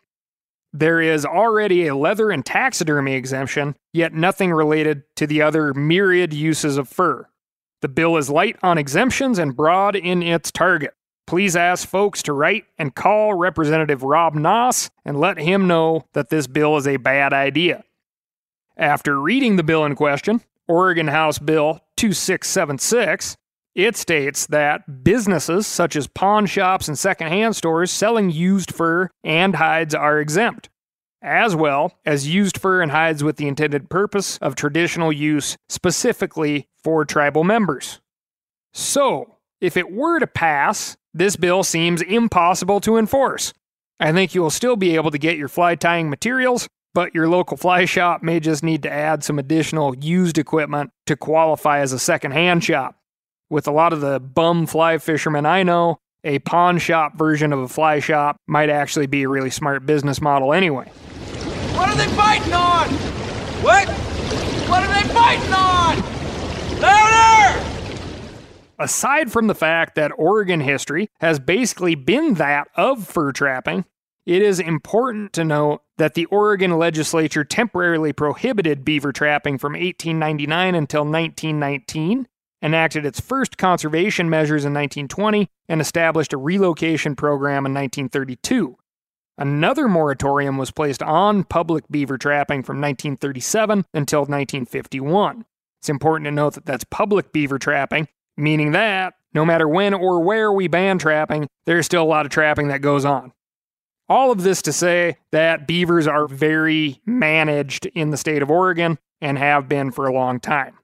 There 0.73 1.00
is 1.00 1.27
already 1.27 1.87
a 1.87 1.97
leather 1.97 2.31
and 2.31 2.47
taxidermy 2.47 3.15
exemption, 3.15 3.77
yet 3.93 4.15
nothing 4.15 4.53
related 4.53 5.03
to 5.17 5.27
the 5.27 5.43
other 5.43 5.75
myriad 5.75 6.33
uses 6.33 6.77
of 6.77 6.89
fur. 6.89 7.27
The 7.83 7.89
bill 7.89 8.17
is 8.17 8.31
light 8.31 8.57
on 8.62 8.79
exemptions 8.79 9.39
and 9.39 9.57
broad 9.57 9.97
in 9.97 10.23
its 10.23 10.53
target. 10.53 10.95
Please 11.27 11.57
ask 11.57 11.89
folks 11.89 12.23
to 12.25 12.33
write 12.33 12.67
and 12.79 12.95
call 12.95 13.35
Representative 13.35 14.03
Rob 14.03 14.35
Noss 14.35 14.91
and 15.05 15.19
let 15.19 15.39
him 15.39 15.67
know 15.67 16.07
that 16.12 16.29
this 16.29 16.47
bill 16.47 16.77
is 16.77 16.87
a 16.87 16.99
bad 16.99 17.33
idea. 17.33 17.85
After 18.77 19.21
reading 19.21 19.57
the 19.57 19.62
bill 19.62 19.85
in 19.85 19.95
question, 19.95 20.41
Oregon 20.69 21.09
House 21.09 21.39
Bill 21.39 21.81
2676, 21.97 23.37
it 23.75 23.97
states 23.97 24.47
that 24.47 25.05
businesses 25.05 25.67
such 25.67 25.97
as 25.97 26.07
pawn 26.07 26.47
shops 26.47 26.89
and 26.89 26.99
secondhand 26.99 27.57
stores 27.57 27.91
selling 27.91 28.31
used 28.31 28.75
fur 28.75 29.11
and 29.23 29.55
hides 29.55 29.95
are 29.95 30.21
exempt, 30.21 30.69
as 31.23 31.55
well 31.55 31.93
as 32.05 32.29
used 32.29 32.59
fur 32.59 32.83
and 32.83 32.91
hides 32.91 33.23
with 33.23 33.37
the 33.37 33.47
intended 33.47 33.89
purpose 33.89 34.39
of 34.39 34.55
traditional 34.55 35.12
use 35.12 35.57
specifically 35.69 36.69
for 36.83 37.05
tribal 37.05 37.45
members. 37.45 38.00
So, 38.73 39.37
if 39.61 39.77
it 39.77 39.93
were 39.93 40.19
to 40.19 40.27
pass, 40.27 40.97
this 41.12 41.37
bill 41.37 41.62
seems 41.62 42.03
impossible 42.03 42.81
to 42.81 42.97
enforce. 42.97 43.53
I 43.99 44.12
think 44.12 44.35
you 44.35 44.41
will 44.41 44.50
still 44.50 44.77
be 44.77 44.95
able 44.95 45.11
to 45.11 45.19
get 45.19 45.37
your 45.37 45.49
fly 45.49 45.75
tying 45.75 46.09
materials, 46.09 46.69
but 46.95 47.15
your 47.15 47.29
local 47.29 47.57
fly 47.57 47.85
shop 47.85 48.23
may 48.23 48.41
just 48.41 48.65
need 48.65 48.83
to 48.85 48.93
add 48.93 49.23
some 49.23 49.39
additional 49.39 49.95
used 49.97 50.39
equipment 50.39 50.91
to 51.07 51.17
qualify 51.17 51.81
as 51.81 51.93
a 51.93 51.99
secondhand 51.99 52.65
shop. 52.65 52.97
With 53.50 53.66
a 53.66 53.73
lot 53.73 53.92
of 53.92 54.00
the 54.00 54.21
bum 54.21 54.64
fly 54.66 54.99
fishermen 54.99 55.45
I 55.45 55.64
know, 55.64 55.99
a 56.23 56.38
pawn 56.38 56.78
shop 56.78 57.19
version 57.19 57.52
of 57.52 57.59
a 57.59 57.66
fly 57.66 57.99
shop 57.99 58.37
might 58.47 58.71
actually 58.71 59.09
be 59.09 59.25
a 59.25 59.28
really 59.28 59.50
smart 59.50 59.85
business 59.85 60.21
model 60.21 60.52
anyway. 60.52 60.87
What 61.75 61.88
are 61.88 61.97
they 61.97 62.07
fighting 62.14 62.52
on? 62.52 62.88
What? 63.64 63.88
What 64.69 64.85
are 64.85 64.95
they 64.95 65.09
fighting 65.09 65.52
on? 65.52 66.80
Louder! 66.80 67.66
Aside 68.78 69.33
from 69.33 69.49
the 69.49 69.57
fact 69.57 69.97
that 69.97 70.12
Oregon 70.16 70.61
history 70.61 71.09
has 71.21 71.40
basically 71.40 71.97
been 71.97 72.35
that 72.35 72.69
of 72.76 73.04
fur 73.04 73.33
trapping, 73.33 73.85
it 74.26 74.42
is 74.42 74.61
important 74.61 75.33
to 75.33 75.45
note 75.45 75.80
that 75.99 76.14
the 76.14 76.26
Oregon 76.26 76.78
legislature 76.78 77.42
temporarily 77.42 78.12
prohibited 78.12 78.85
beaver 78.85 79.11
trapping 79.12 79.59
from 79.59 79.73
1899 79.73 80.76
until 80.76 81.02
1919 81.02 82.28
enacted 82.62 83.07
its 83.07 83.21
first 83.21 83.57
conservation 83.59 84.29
measures 84.29 84.64
in 84.64 84.73
1920, 84.73 85.49
and 85.69 85.81
established 85.81 86.33
a 86.33 86.38
relocation 86.38 87.17
program 87.17 87.67
in 87.67 87.75
1932. 87.75 88.76
Another 89.38 89.88
moratorium 89.88 90.59
was 90.59 90.71
placed 90.71 91.02
on 91.02 91.45
public 91.45 91.85
beaver 91.90 92.19
trapping 92.19 92.62
from 92.62 92.76
1937 92.76 93.87
until 93.95 94.21
1951. 94.21 95.47
It's 95.81 95.88
important 95.88 96.26
to 96.26 96.31
note 96.31 96.55
that 96.55 96.67
that's 96.67 96.85
public 96.85 97.33
beaver 97.33 97.59
trapping, 97.59 98.09
meaning 98.37 98.73
that 98.73 99.14
no 99.33 99.47
matter 99.47 99.67
when 99.67 99.95
or 99.95 100.21
where 100.21 100.52
we 100.52 100.69
ban 100.69 100.99
trapping, 100.99 101.49
there's 101.64 101.87
still 101.87 102.02
a 102.02 102.05
lot 102.05 102.26
of 102.26 102.33
trapping 102.33 102.69
that 102.69 102.83
goes 102.83 103.05
on. 103.05 103.33
All 104.11 104.31
of 104.33 104.43
this 104.43 104.61
to 104.62 104.73
say 104.73 105.17
that 105.31 105.67
beavers 105.67 106.07
are 106.07 106.26
very 106.26 107.00
managed 107.07 107.87
in 107.87 108.11
the 108.11 108.17
state 108.17 108.43
of 108.43 108.50
Oregon 108.50 108.99
and 109.21 109.38
have 109.38 109.69
been 109.69 109.90
for 109.93 110.07
a 110.07 110.12
long 110.12 110.40
time. 110.40 110.80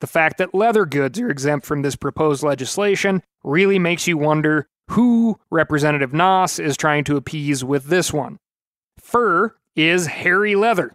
The 0.00 0.06
fact 0.06 0.38
that 0.38 0.54
leather 0.54 0.84
goods 0.86 1.18
are 1.18 1.30
exempt 1.30 1.66
from 1.66 1.82
this 1.82 1.96
proposed 1.96 2.42
legislation 2.42 3.22
really 3.42 3.78
makes 3.78 4.06
you 4.06 4.16
wonder 4.16 4.68
who 4.90 5.38
Representative 5.50 6.12
Noss 6.12 6.62
is 6.62 6.76
trying 6.76 7.04
to 7.04 7.16
appease 7.16 7.64
with 7.64 7.86
this 7.86 8.12
one. 8.12 8.38
Fur 8.98 9.54
is 9.74 10.06
hairy 10.06 10.54
leather. 10.54 10.94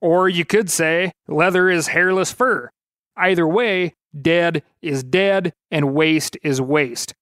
Or 0.00 0.28
you 0.28 0.44
could 0.44 0.70
say 0.70 1.12
leather 1.28 1.68
is 1.68 1.88
hairless 1.88 2.32
fur. 2.32 2.70
Either 3.16 3.46
way, 3.46 3.94
dead 4.18 4.62
is 4.80 5.02
dead 5.04 5.52
and 5.70 5.94
waste 5.94 6.36
is 6.42 6.60
waste. 6.60 7.14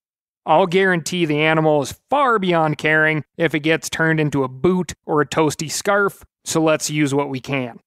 I'll 0.46 0.66
guarantee 0.66 1.26
the 1.26 1.40
animal 1.40 1.82
is 1.82 2.00
far 2.08 2.38
beyond 2.38 2.78
caring 2.78 3.24
if 3.36 3.54
it 3.54 3.60
gets 3.60 3.90
turned 3.90 4.18
into 4.18 4.44
a 4.44 4.48
boot 4.48 4.94
or 5.04 5.20
a 5.20 5.28
toasty 5.28 5.70
scarf, 5.70 6.24
so 6.44 6.62
let's 6.62 6.88
use 6.88 7.12
what 7.12 7.28
we 7.28 7.40
can. 7.40 7.80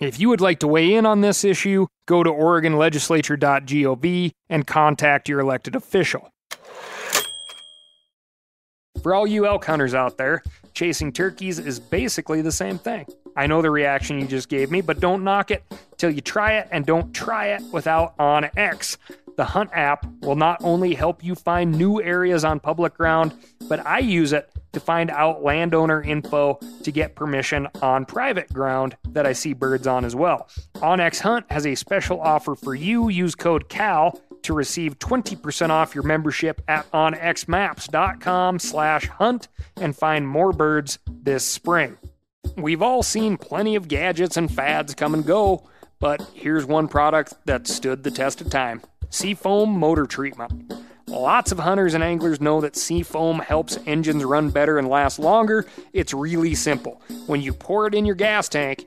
If 0.00 0.18
you 0.18 0.28
would 0.28 0.40
like 0.40 0.58
to 0.58 0.66
weigh 0.66 0.94
in 0.94 1.06
on 1.06 1.20
this 1.20 1.44
issue, 1.44 1.86
go 2.06 2.24
to 2.24 2.30
OregonLegislature.gov 2.30 4.32
and 4.50 4.66
contact 4.66 5.28
your 5.28 5.38
elected 5.38 5.76
official. 5.76 6.30
For 9.02 9.14
all 9.14 9.26
you 9.26 9.46
elk 9.46 9.66
hunters 9.66 9.94
out 9.94 10.16
there, 10.16 10.42
chasing 10.72 11.12
turkeys 11.12 11.60
is 11.60 11.78
basically 11.78 12.42
the 12.42 12.50
same 12.50 12.78
thing. 12.78 13.06
I 13.36 13.46
know 13.46 13.62
the 13.62 13.70
reaction 13.70 14.18
you 14.18 14.26
just 14.26 14.48
gave 14.48 14.70
me, 14.70 14.80
but 14.80 14.98
don't 14.98 15.22
knock 15.22 15.50
it 15.50 15.62
till 15.96 16.10
you 16.10 16.20
try 16.20 16.54
it 16.54 16.68
and 16.72 16.84
don't 16.84 17.12
try 17.12 17.48
it 17.48 17.62
without 17.72 18.16
OnX. 18.16 18.96
The 19.36 19.44
Hunt 19.44 19.70
app 19.72 20.06
will 20.20 20.36
not 20.36 20.62
only 20.62 20.94
help 20.94 21.24
you 21.24 21.34
find 21.34 21.72
new 21.72 22.00
areas 22.00 22.44
on 22.44 22.60
public 22.60 22.94
ground, 22.94 23.34
but 23.68 23.84
I 23.84 23.98
use 23.98 24.32
it 24.32 24.50
to 24.72 24.80
find 24.80 25.10
out 25.10 25.42
landowner 25.42 26.02
info 26.02 26.60
to 26.82 26.92
get 26.92 27.16
permission 27.16 27.68
on 27.82 28.04
private 28.04 28.52
ground 28.52 28.96
that 29.10 29.26
I 29.26 29.32
see 29.32 29.52
birds 29.52 29.86
on 29.86 30.04
as 30.04 30.14
well. 30.14 30.48
OnX 30.76 31.20
Hunt 31.20 31.46
has 31.50 31.66
a 31.66 31.74
special 31.74 32.20
offer 32.20 32.54
for 32.54 32.74
you. 32.74 33.08
Use 33.08 33.34
code 33.34 33.68
CAL 33.68 34.20
to 34.42 34.52
receive 34.52 34.98
20% 34.98 35.70
off 35.70 35.94
your 35.94 36.04
membership 36.04 36.62
at 36.68 36.90
onxmaps.com 36.92 38.58
slash 38.58 39.08
hunt 39.08 39.48
and 39.76 39.96
find 39.96 40.28
more 40.28 40.52
birds 40.52 40.98
this 41.08 41.44
spring. 41.44 41.96
We've 42.56 42.82
all 42.82 43.02
seen 43.02 43.36
plenty 43.36 43.74
of 43.74 43.88
gadgets 43.88 44.36
and 44.36 44.52
fads 44.52 44.94
come 44.94 45.14
and 45.14 45.24
go, 45.24 45.68
but 45.98 46.20
here's 46.34 46.66
one 46.66 46.88
product 46.88 47.34
that 47.46 47.66
stood 47.66 48.02
the 48.02 48.10
test 48.10 48.40
of 48.40 48.50
time. 48.50 48.82
Seafoam 49.10 49.70
Motor 49.78 50.06
Treatment. 50.06 50.72
Lots 51.06 51.52
of 51.52 51.58
hunters 51.58 51.94
and 51.94 52.02
anglers 52.02 52.40
know 52.40 52.60
that 52.60 52.76
seafoam 52.76 53.38
helps 53.38 53.78
engines 53.86 54.24
run 54.24 54.50
better 54.50 54.78
and 54.78 54.88
last 54.88 55.18
longer. 55.18 55.66
It's 55.92 56.12
really 56.12 56.54
simple. 56.54 57.00
When 57.26 57.40
you 57.40 57.52
pour 57.52 57.86
it 57.86 57.94
in 57.94 58.04
your 58.04 58.16
gas 58.16 58.48
tank, 58.48 58.86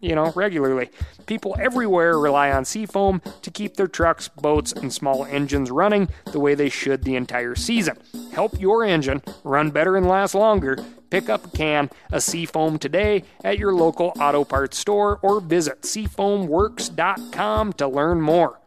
you 0.00 0.14
know, 0.14 0.32
regularly. 0.34 0.90
People 1.26 1.56
everywhere 1.58 2.18
rely 2.18 2.50
on 2.50 2.64
Seafoam 2.64 3.20
to 3.42 3.50
keep 3.50 3.76
their 3.76 3.86
trucks, 3.86 4.28
boats, 4.28 4.72
and 4.72 4.92
small 4.92 5.24
engines 5.26 5.70
running 5.70 6.08
the 6.32 6.40
way 6.40 6.54
they 6.54 6.68
should 6.68 7.04
the 7.04 7.16
entire 7.16 7.54
season. 7.54 7.96
Help 8.32 8.60
your 8.60 8.84
engine 8.84 9.22
run 9.44 9.70
better 9.70 9.96
and 9.96 10.08
last 10.08 10.34
longer. 10.34 10.78
Pick 11.10 11.28
up 11.28 11.46
a 11.46 11.50
can 11.50 11.90
of 12.12 12.22
Seafoam 12.22 12.78
today 12.78 13.24
at 13.44 13.58
your 13.58 13.74
local 13.74 14.12
auto 14.20 14.44
parts 14.44 14.78
store 14.78 15.18
or 15.22 15.40
visit 15.40 15.82
seafoamworks.com 15.82 17.72
to 17.74 17.88
learn 17.88 18.20
more. 18.20 18.60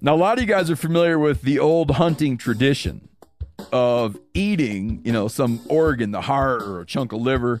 Now, 0.00 0.14
a 0.14 0.16
lot 0.16 0.38
of 0.38 0.42
you 0.42 0.48
guys 0.48 0.70
are 0.70 0.76
familiar 0.76 1.18
with 1.18 1.42
the 1.42 1.58
old 1.58 1.92
hunting 1.92 2.38
tradition 2.38 3.08
of 3.72 4.18
eating, 4.32 5.02
you 5.04 5.12
know, 5.12 5.28
some 5.28 5.60
organ, 5.68 6.10
the 6.10 6.22
heart 6.22 6.62
or 6.62 6.80
a 6.80 6.86
chunk 6.86 7.12
of 7.12 7.20
liver 7.20 7.60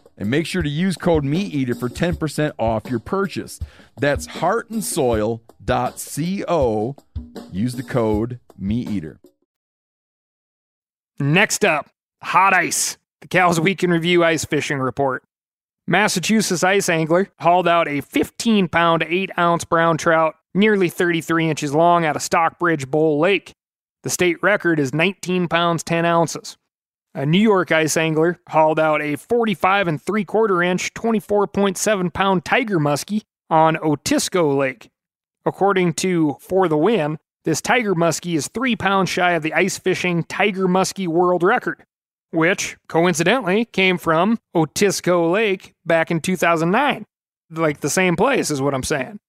and 0.21 0.29
make 0.29 0.45
sure 0.45 0.61
to 0.61 0.69
use 0.69 0.95
code 0.97 1.23
MeatEater 1.23 1.75
for 1.77 1.89
10% 1.89 2.51
off 2.59 2.91
your 2.91 2.99
purchase. 2.99 3.59
That's 3.99 4.27
heartandsoil.co. 4.27 6.95
Use 7.51 7.73
the 7.73 7.81
code 7.81 8.39
MeatEater. 8.61 9.17
Next 11.19 11.65
up, 11.65 11.89
hot 12.21 12.53
ice. 12.53 12.99
The 13.21 13.29
Cal's 13.29 13.59
Week 13.59 13.83
in 13.83 13.89
Review 13.89 14.23
Ice 14.23 14.45
Fishing 14.45 14.77
Report. 14.77 15.23
Massachusetts 15.87 16.63
ice 16.63 16.87
angler 16.87 17.29
hauled 17.39 17.67
out 17.67 17.87
a 17.87 18.01
15 18.01 18.67
pound, 18.67 19.01
8 19.01 19.31
ounce 19.39 19.65
brown 19.65 19.97
trout, 19.97 20.35
nearly 20.53 20.89
33 20.89 21.49
inches 21.49 21.73
long, 21.73 22.05
out 22.05 22.15
of 22.15 22.21
Stockbridge 22.21 22.91
Bowl 22.91 23.19
Lake. 23.19 23.53
The 24.03 24.11
state 24.11 24.37
record 24.43 24.79
is 24.79 24.93
19 24.93 25.47
pounds, 25.47 25.83
10 25.83 26.05
ounces. 26.05 26.57
A 27.13 27.25
New 27.25 27.41
York 27.41 27.73
ice 27.73 27.97
angler 27.97 28.39
hauled 28.47 28.79
out 28.79 29.01
a 29.01 29.17
45 29.17 29.87
and 29.89 30.01
3 30.01 30.23
quarter 30.23 30.63
inch, 30.63 30.93
24.7 30.93 32.13
pound 32.13 32.45
tiger 32.45 32.79
muskie 32.79 33.23
on 33.49 33.75
Otisco 33.75 34.57
Lake. 34.57 34.89
According 35.45 35.93
to 35.95 36.37
For 36.39 36.69
the 36.69 36.77
Win, 36.77 37.19
this 37.43 37.61
tiger 37.61 37.95
muskie 37.95 38.35
is 38.35 38.47
3 38.47 38.77
pounds 38.77 39.09
shy 39.09 39.31
of 39.31 39.43
the 39.43 39.53
ice 39.53 39.77
fishing 39.77 40.23
tiger 40.23 40.67
muskie 40.67 41.07
world 41.07 41.43
record, 41.43 41.83
which 42.29 42.77
coincidentally 42.87 43.65
came 43.65 43.97
from 43.97 44.39
Otisco 44.55 45.29
Lake 45.29 45.73
back 45.85 46.11
in 46.11 46.21
2009. 46.21 47.05
Like 47.49 47.81
the 47.81 47.89
same 47.89 48.15
place 48.15 48.49
is 48.49 48.61
what 48.61 48.73
I'm 48.73 48.83
saying. 48.83 49.19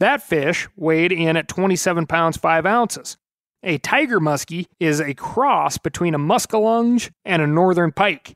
That 0.00 0.22
fish 0.22 0.68
weighed 0.74 1.12
in 1.12 1.36
at 1.36 1.48
27 1.48 2.06
pounds 2.06 2.38
5 2.38 2.64
ounces. 2.64 3.18
A 3.62 3.78
tiger 3.78 4.20
muskie 4.20 4.66
is 4.78 5.00
a 5.00 5.14
cross 5.14 5.78
between 5.78 6.14
a 6.14 6.18
muskellunge 6.18 7.10
and 7.24 7.42
a 7.42 7.46
northern 7.46 7.92
pike. 7.92 8.34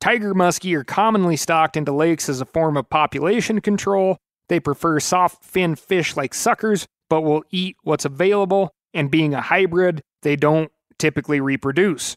Tiger 0.00 0.34
muskie 0.34 0.76
are 0.76 0.84
commonly 0.84 1.36
stocked 1.36 1.76
into 1.76 1.92
lakes 1.92 2.28
as 2.28 2.40
a 2.40 2.46
form 2.46 2.76
of 2.76 2.90
population 2.90 3.60
control. 3.60 4.18
They 4.48 4.60
prefer 4.60 5.00
soft 5.00 5.44
fin 5.44 5.74
fish 5.76 6.16
like 6.16 6.34
suckers, 6.34 6.86
but 7.08 7.22
will 7.22 7.42
eat 7.50 7.76
what's 7.82 8.04
available, 8.04 8.70
and 8.92 9.10
being 9.10 9.34
a 9.34 9.40
hybrid, 9.40 10.02
they 10.22 10.36
don't 10.36 10.70
typically 10.98 11.40
reproduce. 11.40 12.16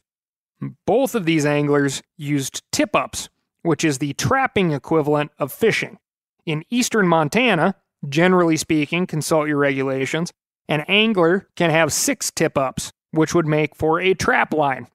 Both 0.86 1.16
of 1.16 1.26
these 1.26 1.46
anglers 1.46 2.02
used 2.18 2.62
tip 2.72 2.96
ups, 2.96 3.30
which 3.62 3.84
is 3.84 3.98
the 4.00 4.14
trapping 4.14 4.72
equivalent 4.72 5.32
of 5.40 5.54
fishing. 5.54 5.98
In 6.46 6.64
eastern 6.70 7.08
Montana, 7.08 7.76
generally 8.08 8.58
speaking, 8.58 9.08
consult 9.08 9.48
your 9.48 9.58
regulations, 9.58 10.32
an 10.70 10.82
angler 10.82 11.48
can 11.56 11.72
have 11.72 11.92
six 11.92 12.32
tip 12.32 12.58
ups, 12.58 12.92
which 13.12 13.34
would 13.34 13.48
make 13.48 13.76
for 13.76 14.00
a 14.00 14.14
trap 14.14 14.54
line. 14.54 14.88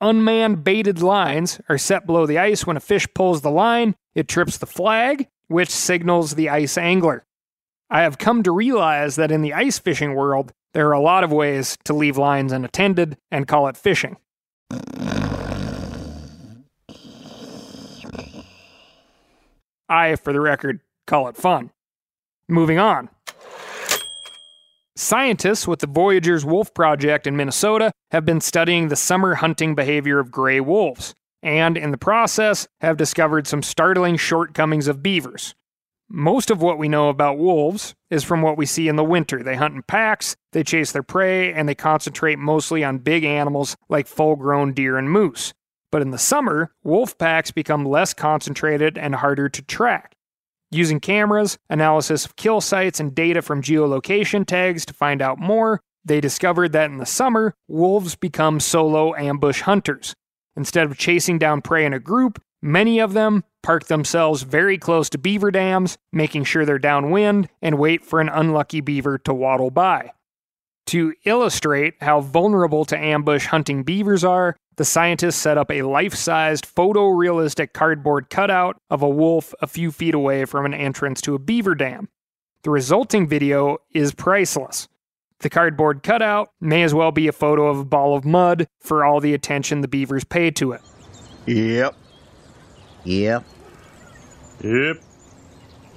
Unmanned 0.00 0.64
baited 0.64 1.00
lines 1.00 1.60
are 1.68 1.78
set 1.78 2.04
below 2.04 2.26
the 2.26 2.38
ice 2.38 2.66
when 2.66 2.76
a 2.76 2.80
fish 2.80 3.06
pulls 3.14 3.40
the 3.40 3.50
line, 3.50 3.94
it 4.14 4.28
trips 4.28 4.58
the 4.58 4.66
flag, 4.66 5.28
which 5.46 5.70
signals 5.70 6.34
the 6.34 6.50
ice 6.50 6.76
angler. 6.76 7.24
I 7.88 8.02
have 8.02 8.18
come 8.18 8.42
to 8.42 8.50
realize 8.50 9.14
that 9.14 9.30
in 9.30 9.42
the 9.42 9.54
ice 9.54 9.78
fishing 9.78 10.14
world, 10.14 10.52
there 10.74 10.88
are 10.88 10.92
a 10.92 11.00
lot 11.00 11.22
of 11.22 11.32
ways 11.32 11.78
to 11.84 11.94
leave 11.94 12.18
lines 12.18 12.52
unattended 12.52 13.16
and 13.30 13.46
call 13.46 13.68
it 13.68 13.76
fishing. 13.76 14.16
I, 19.88 20.16
for 20.16 20.32
the 20.32 20.40
record, 20.40 20.80
call 21.06 21.28
it 21.28 21.36
fun. 21.36 21.70
Moving 22.48 22.80
on. 22.80 23.08
Scientists 24.98 25.68
with 25.68 25.80
the 25.80 25.86
Voyageurs 25.86 26.42
Wolf 26.42 26.72
Project 26.72 27.26
in 27.26 27.36
Minnesota 27.36 27.92
have 28.12 28.24
been 28.24 28.40
studying 28.40 28.88
the 28.88 28.96
summer 28.96 29.34
hunting 29.34 29.74
behavior 29.74 30.18
of 30.18 30.30
gray 30.30 30.58
wolves, 30.58 31.14
and 31.42 31.76
in 31.76 31.90
the 31.90 31.98
process 31.98 32.66
have 32.80 32.96
discovered 32.96 33.46
some 33.46 33.62
startling 33.62 34.16
shortcomings 34.16 34.88
of 34.88 35.02
beavers. 35.02 35.54
Most 36.08 36.50
of 36.50 36.62
what 36.62 36.78
we 36.78 36.88
know 36.88 37.10
about 37.10 37.36
wolves 37.36 37.94
is 38.08 38.24
from 38.24 38.40
what 38.40 38.56
we 38.56 38.64
see 38.64 38.88
in 38.88 38.96
the 38.96 39.04
winter. 39.04 39.42
They 39.42 39.56
hunt 39.56 39.74
in 39.74 39.82
packs, 39.82 40.34
they 40.52 40.62
chase 40.62 40.92
their 40.92 41.02
prey, 41.02 41.52
and 41.52 41.68
they 41.68 41.74
concentrate 41.74 42.38
mostly 42.38 42.82
on 42.82 42.96
big 42.96 43.22
animals 43.22 43.76
like 43.90 44.06
full 44.06 44.34
grown 44.34 44.72
deer 44.72 44.96
and 44.96 45.10
moose. 45.10 45.52
But 45.92 46.00
in 46.00 46.10
the 46.10 46.16
summer, 46.16 46.72
wolf 46.82 47.18
packs 47.18 47.50
become 47.50 47.84
less 47.84 48.14
concentrated 48.14 48.96
and 48.96 49.16
harder 49.16 49.50
to 49.50 49.60
track. 49.60 50.15
Using 50.70 50.98
cameras, 50.98 51.58
analysis 51.70 52.24
of 52.24 52.36
kill 52.36 52.60
sites, 52.60 52.98
and 52.98 53.14
data 53.14 53.40
from 53.40 53.62
geolocation 53.62 54.44
tags 54.44 54.84
to 54.86 54.92
find 54.92 55.22
out 55.22 55.38
more, 55.38 55.80
they 56.04 56.20
discovered 56.20 56.72
that 56.72 56.90
in 56.90 56.98
the 56.98 57.06
summer, 57.06 57.54
wolves 57.68 58.16
become 58.16 58.60
solo 58.60 59.14
ambush 59.14 59.62
hunters. 59.62 60.14
Instead 60.56 60.86
of 60.86 60.98
chasing 60.98 61.38
down 61.38 61.62
prey 61.62 61.84
in 61.84 61.92
a 61.92 62.00
group, 62.00 62.42
many 62.62 62.98
of 62.98 63.12
them 63.12 63.44
park 63.62 63.86
themselves 63.86 64.42
very 64.42 64.78
close 64.78 65.10
to 65.10 65.18
beaver 65.18 65.50
dams, 65.50 65.98
making 66.12 66.44
sure 66.44 66.64
they're 66.64 66.78
downwind, 66.78 67.48
and 67.60 67.78
wait 67.78 68.04
for 68.04 68.20
an 68.20 68.28
unlucky 68.28 68.80
beaver 68.80 69.18
to 69.18 69.34
waddle 69.34 69.70
by. 69.70 70.12
To 70.86 71.12
illustrate 71.24 71.94
how 72.00 72.20
vulnerable 72.20 72.84
to 72.86 72.96
ambush 72.96 73.46
hunting 73.46 73.82
beavers 73.82 74.22
are, 74.22 74.56
the 74.76 74.84
scientists 74.84 75.36
set 75.36 75.58
up 75.58 75.70
a 75.70 75.82
life 75.82 76.14
sized 76.14 76.72
photorealistic 76.72 77.72
cardboard 77.72 78.30
cutout 78.30 78.80
of 78.88 79.02
a 79.02 79.08
wolf 79.08 79.52
a 79.60 79.66
few 79.66 79.90
feet 79.90 80.14
away 80.14 80.44
from 80.44 80.64
an 80.64 80.74
entrance 80.74 81.20
to 81.22 81.34
a 81.34 81.40
beaver 81.40 81.74
dam. 81.74 82.08
The 82.62 82.70
resulting 82.70 83.26
video 83.26 83.78
is 83.92 84.14
priceless. 84.14 84.86
The 85.40 85.50
cardboard 85.50 86.02
cutout 86.02 86.50
may 86.60 86.82
as 86.82 86.94
well 86.94 87.10
be 87.10 87.26
a 87.26 87.32
photo 87.32 87.66
of 87.66 87.80
a 87.80 87.84
ball 87.84 88.16
of 88.16 88.24
mud 88.24 88.68
for 88.80 89.04
all 89.04 89.20
the 89.20 89.34
attention 89.34 89.80
the 89.80 89.88
beavers 89.88 90.24
pay 90.24 90.50
to 90.52 90.72
it. 90.72 90.80
Yep. 91.46 91.94
Yep. 93.04 93.44
Yep. 94.62 94.96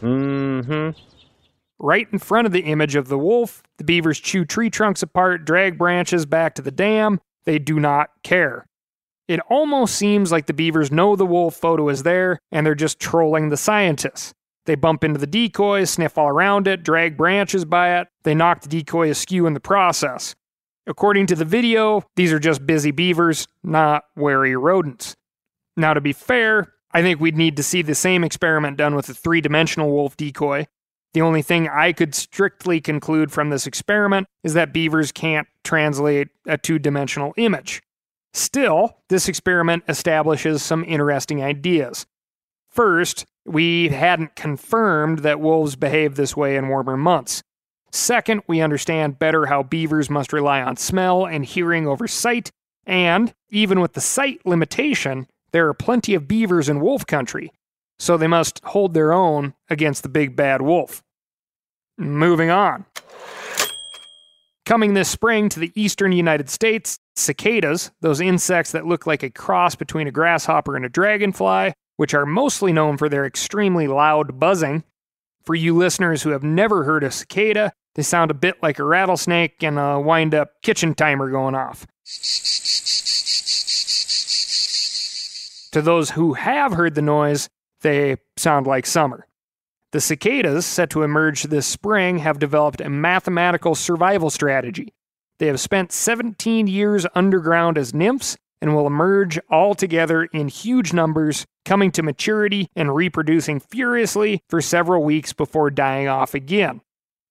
Mm 0.02 0.65
hmm. 0.65 1.09
Right 1.79 2.07
in 2.11 2.19
front 2.19 2.45
of 2.45 2.51
the 2.51 2.61
image 2.61 2.95
of 2.95 3.07
the 3.07 3.17
wolf, 3.17 3.63
the 3.77 3.85
beavers 3.85 4.19
chew 4.19 4.43
tree 4.43 4.69
trunks 4.69 5.01
apart, 5.01 5.45
drag 5.45 5.77
branches 5.77 6.25
back 6.25 6.55
to 6.55 6.61
the 6.61 6.71
dam. 6.71 7.21
They 7.45 7.57
do 7.57 7.79
not 7.79 8.09
care. 8.21 8.65
It 9.29 9.39
almost 9.49 9.95
seems 9.95 10.31
like 10.31 10.47
the 10.47 10.53
beavers 10.53 10.91
know 10.91 11.15
the 11.15 11.25
wolf 11.25 11.55
photo 11.55 11.87
is 11.87 12.03
there 12.03 12.39
and 12.51 12.65
they're 12.65 12.75
just 12.75 12.99
trolling 12.99 13.49
the 13.49 13.57
scientists. 13.57 14.33
They 14.65 14.75
bump 14.75 15.03
into 15.03 15.19
the 15.19 15.27
decoy, 15.27 15.85
sniff 15.85 16.17
all 16.17 16.27
around 16.27 16.67
it, 16.67 16.83
drag 16.83 17.15
branches 17.15 17.63
by 17.63 17.99
it. 17.99 18.07
They 18.23 18.35
knock 18.35 18.61
the 18.61 18.69
decoy 18.69 19.09
askew 19.09 19.47
in 19.47 19.53
the 19.53 19.59
process. 19.59 20.35
According 20.85 21.27
to 21.27 21.35
the 21.35 21.45
video, 21.45 22.03
these 22.15 22.33
are 22.33 22.39
just 22.39 22.65
busy 22.65 22.91
beavers, 22.91 23.47
not 23.63 24.03
wary 24.15 24.55
rodents. 24.55 25.15
Now, 25.77 25.93
to 25.93 26.01
be 26.01 26.13
fair, 26.13 26.73
I 26.91 27.01
think 27.03 27.19
we'd 27.19 27.37
need 27.37 27.55
to 27.57 27.63
see 27.63 27.83
the 27.83 27.95
same 27.95 28.23
experiment 28.23 28.77
done 28.77 28.95
with 28.95 29.07
a 29.09 29.13
three 29.13 29.39
dimensional 29.39 29.91
wolf 29.91 30.17
decoy. 30.17 30.65
The 31.13 31.22
only 31.22 31.41
thing 31.41 31.67
I 31.67 31.91
could 31.91 32.13
strictly 32.13 32.80
conclude 32.80 33.32
from 33.32 33.50
this 33.50 33.65
experiment 33.65 34.28
is 34.43 34.54
that 34.54 34.74
beavers 34.74 35.12
can't 35.12 35.48
translate 35.63 36.30
a 36.45 36.58
two 36.58 36.78
dimensional 36.78 37.34
image. 37.38 37.82
Still, 38.34 38.98
this 39.10 39.28
experiment 39.28 39.84
establishes 39.88 40.62
some 40.62 40.84
interesting 40.84 41.43
ideas. 41.43 42.06
First, 42.69 43.26
we 43.45 43.89
hadn't 43.89 44.36
confirmed 44.36 45.19
that 45.19 45.39
wolves 45.39 45.76
behave 45.76 46.15
this 46.15 46.38
way 46.38 46.56
in 46.56 46.67
warmer 46.67 46.95
months. 46.95 47.41
Second, 47.91 48.43
we 48.48 48.62
understand 48.62 49.17
better 49.17 49.48
how 49.48 49.63
beavers 49.63 50.12
must 50.12 50.32
rely 50.32 50.62
on 50.62 50.78
smell 50.78 51.26
and 51.26 51.43
hearing 51.43 51.88
over 51.88 52.08
sight, 52.08 52.52
and 52.86 53.34
even 53.50 53.80
with 53.80 53.93
the 53.93 54.02
sight 54.02 54.45
limitation, 54.45 55.28
there 55.52 55.67
are 55.67 55.74
plenty 55.74 56.13
of 56.13 56.28
beavers 56.28 56.69
in 56.69 56.80
wolf 56.80 57.08
country, 57.08 57.52
so 57.99 58.17
they 58.17 58.27
must 58.27 58.63
hold 58.63 58.93
their 58.93 59.13
own 59.13 59.53
against 59.69 60.03
the 60.03 60.09
big 60.09 60.35
bad 60.35 60.62
wolf. 60.62 61.03
Moving 61.97 62.49
on. 62.49 62.85
Coming 64.65 64.93
this 64.93 65.09
spring 65.09 65.49
to 65.49 65.59
the 65.59 65.71
eastern 65.75 66.12
United 66.12 66.49
States, 66.49 66.99
cicadas, 67.15 67.91
those 68.01 68.21
insects 68.21 68.71
that 68.71 68.85
look 68.85 69.05
like 69.05 69.23
a 69.23 69.29
cross 69.29 69.75
between 69.75 70.07
a 70.07 70.12
grasshopper 70.12 70.75
and 70.75 70.85
a 70.85 70.89
dragonfly, 70.89 71.73
which 71.97 72.13
are 72.13 72.25
mostly 72.25 72.71
known 72.71 72.95
for 72.95 73.09
their 73.09 73.25
extremely 73.25 73.88
loud 73.88 74.39
buzzing. 74.39 74.83
For 75.43 75.55
you 75.55 75.75
listeners 75.75 76.21
who 76.21 76.29
have 76.29 76.43
never 76.43 76.83
heard 76.83 77.03
a 77.03 77.12
cicada, 77.12 77.73
they 77.95 78.03
sound 78.03 78.31
a 78.31 78.35
bit 78.35 78.62
like 78.62 78.79
a 78.79 78.83
rattlesnake 78.83 79.63
and 79.63 79.79
a 79.79 79.99
wind 79.99 80.35
up 80.35 80.62
kitchen 80.62 80.93
timer 80.93 81.29
going 81.29 81.55
off. 81.55 81.85
To 85.71 85.81
those 85.81 86.12
who 86.12 86.33
have 86.33 86.73
heard 86.73 86.95
the 86.95 87.01
noise, 87.01 87.49
they 87.81 88.17
sound 88.37 88.67
like 88.67 88.85
summer. 88.85 89.27
The 89.91 90.01
cicadas, 90.01 90.65
set 90.65 90.91
to 90.91 91.01
emerge 91.01 91.43
this 91.43 91.65
spring, 91.65 92.19
have 92.19 92.37
developed 92.37 92.79
a 92.79 92.89
mathematical 92.89 93.73
survival 93.73 94.29
strategy. 94.29 94.93
They 95.39 95.47
have 95.47 95.59
spent 95.59 95.91
17 95.91 96.67
years 96.67 97.07
underground 97.15 97.77
as 97.77 97.93
nymphs 97.93 98.37
and 98.61 98.75
will 98.75 98.85
emerge 98.85 99.39
all 99.49 99.73
together 99.73 100.25
in 100.25 100.47
huge 100.47 100.93
numbers, 100.93 101.45
coming 101.65 101.91
to 101.91 102.03
maturity 102.03 102.69
and 102.75 102.93
reproducing 102.93 103.59
furiously 103.59 104.43
for 104.49 104.61
several 104.61 105.03
weeks 105.03 105.33
before 105.33 105.71
dying 105.71 106.07
off 106.07 106.33
again. 106.33 106.81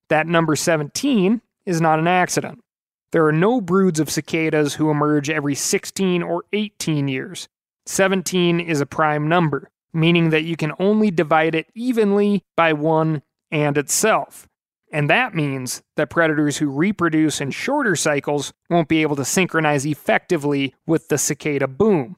That 0.08 0.26
number 0.26 0.56
17 0.56 1.42
is 1.66 1.80
not 1.80 1.98
an 1.98 2.08
accident. 2.08 2.60
There 3.12 3.26
are 3.26 3.32
no 3.32 3.60
broods 3.60 4.00
of 4.00 4.10
cicadas 4.10 4.74
who 4.74 4.90
emerge 4.90 5.30
every 5.30 5.54
16 5.54 6.22
or 6.22 6.44
18 6.52 7.08
years. 7.08 7.48
17 7.86 8.58
is 8.58 8.80
a 8.80 8.86
prime 8.86 9.28
number 9.28 9.70
meaning 9.92 10.30
that 10.30 10.44
you 10.44 10.56
can 10.56 10.72
only 10.78 11.10
divide 11.10 11.54
it 11.54 11.66
evenly 11.74 12.44
by 12.56 12.72
1 12.72 13.22
and 13.50 13.78
itself. 13.78 14.48
And 14.90 15.10
that 15.10 15.34
means 15.34 15.82
that 15.96 16.10
predators 16.10 16.58
who 16.58 16.70
reproduce 16.70 17.40
in 17.40 17.50
shorter 17.50 17.94
cycles 17.94 18.52
won't 18.70 18.88
be 18.88 19.02
able 19.02 19.16
to 19.16 19.24
synchronize 19.24 19.84
effectively 19.84 20.74
with 20.86 21.08
the 21.08 21.18
cicada 21.18 21.68
boom. 21.68 22.16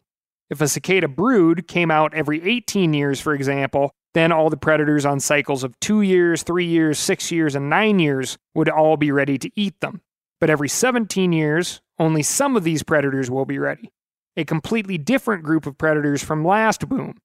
If 0.49 0.61
a 0.61 0.69
cicada 0.69 1.09
brood 1.09 1.67
came 1.69 1.91
out 1.91 2.15
every 2.15 2.43
18 2.43 2.95
years, 2.95 3.21
for 3.21 3.35
example, 3.35 3.93
then 4.15 4.33
all 4.33 4.51
the 4.51 4.57
predators 4.57 5.07
on 5.07 5.21
cycles 5.21 5.63
of 5.63 5.79
2 5.81 6.03
years, 6.03 6.43
3 6.43 6.65
years, 6.65 6.99
6 6.99 7.31
years, 7.31 7.55
and 7.55 7.71
9 7.71 7.99
years 7.99 8.39
would 8.55 8.69
all 8.69 8.97
be 8.97 9.13
ready 9.13 9.39
to 9.39 9.51
eat 9.55 9.81
them. 9.81 10.01
But 10.41 10.51
every 10.51 10.69
17 10.69 11.33
years, 11.33 11.81
only 11.99 12.23
some 12.23 12.57
of 12.57 12.65
these 12.65 12.83
predators 12.83 13.31
will 13.31 13.45
be 13.45 13.59
ready. 13.59 13.93
A 14.37 14.45
completely 14.45 14.99
different 14.99 15.45
group 15.45 15.67
of 15.67 15.79
predators 15.79 16.25
from 16.25 16.45
last 16.45 16.89
boom, 16.89 17.19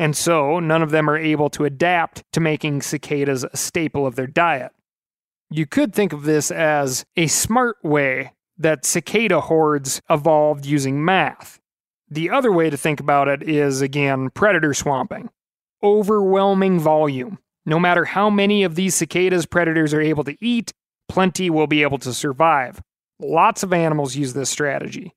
and 0.00 0.16
so 0.16 0.58
none 0.60 0.82
of 0.82 0.92
them 0.92 1.10
are 1.10 1.18
able 1.18 1.50
to 1.50 1.66
adapt 1.66 2.24
to 2.32 2.40
making 2.40 2.80
cicadas 2.80 3.44
a 3.44 3.54
staple 3.54 4.06
of 4.06 4.16
their 4.16 4.26
diet. 4.26 4.72
You 5.50 5.66
could 5.66 5.94
think 5.94 6.14
of 6.14 6.22
this 6.22 6.50
as 6.50 7.04
a 7.18 7.26
smart 7.26 7.76
way 7.84 8.32
that 8.56 8.86
cicada 8.86 9.42
hordes 9.42 10.00
evolved 10.08 10.64
using 10.64 11.04
math. 11.04 11.60
The 12.08 12.30
other 12.30 12.50
way 12.50 12.70
to 12.70 12.78
think 12.78 12.98
about 12.98 13.28
it 13.28 13.42
is, 13.42 13.82
again, 13.82 14.30
predator 14.30 14.72
swamping. 14.72 15.28
Overwhelming 15.82 16.80
volume. 16.80 17.38
No 17.66 17.78
matter 17.78 18.06
how 18.06 18.30
many 18.30 18.62
of 18.62 18.76
these 18.76 18.94
cicadas 18.94 19.44
predators 19.44 19.92
are 19.92 20.00
able 20.00 20.24
to 20.24 20.36
eat, 20.42 20.72
plenty 21.10 21.50
will 21.50 21.66
be 21.66 21.82
able 21.82 21.98
to 21.98 22.14
survive. 22.14 22.80
Lots 23.18 23.62
of 23.62 23.74
animals 23.74 24.16
use 24.16 24.32
this 24.32 24.48
strategy. 24.48 25.12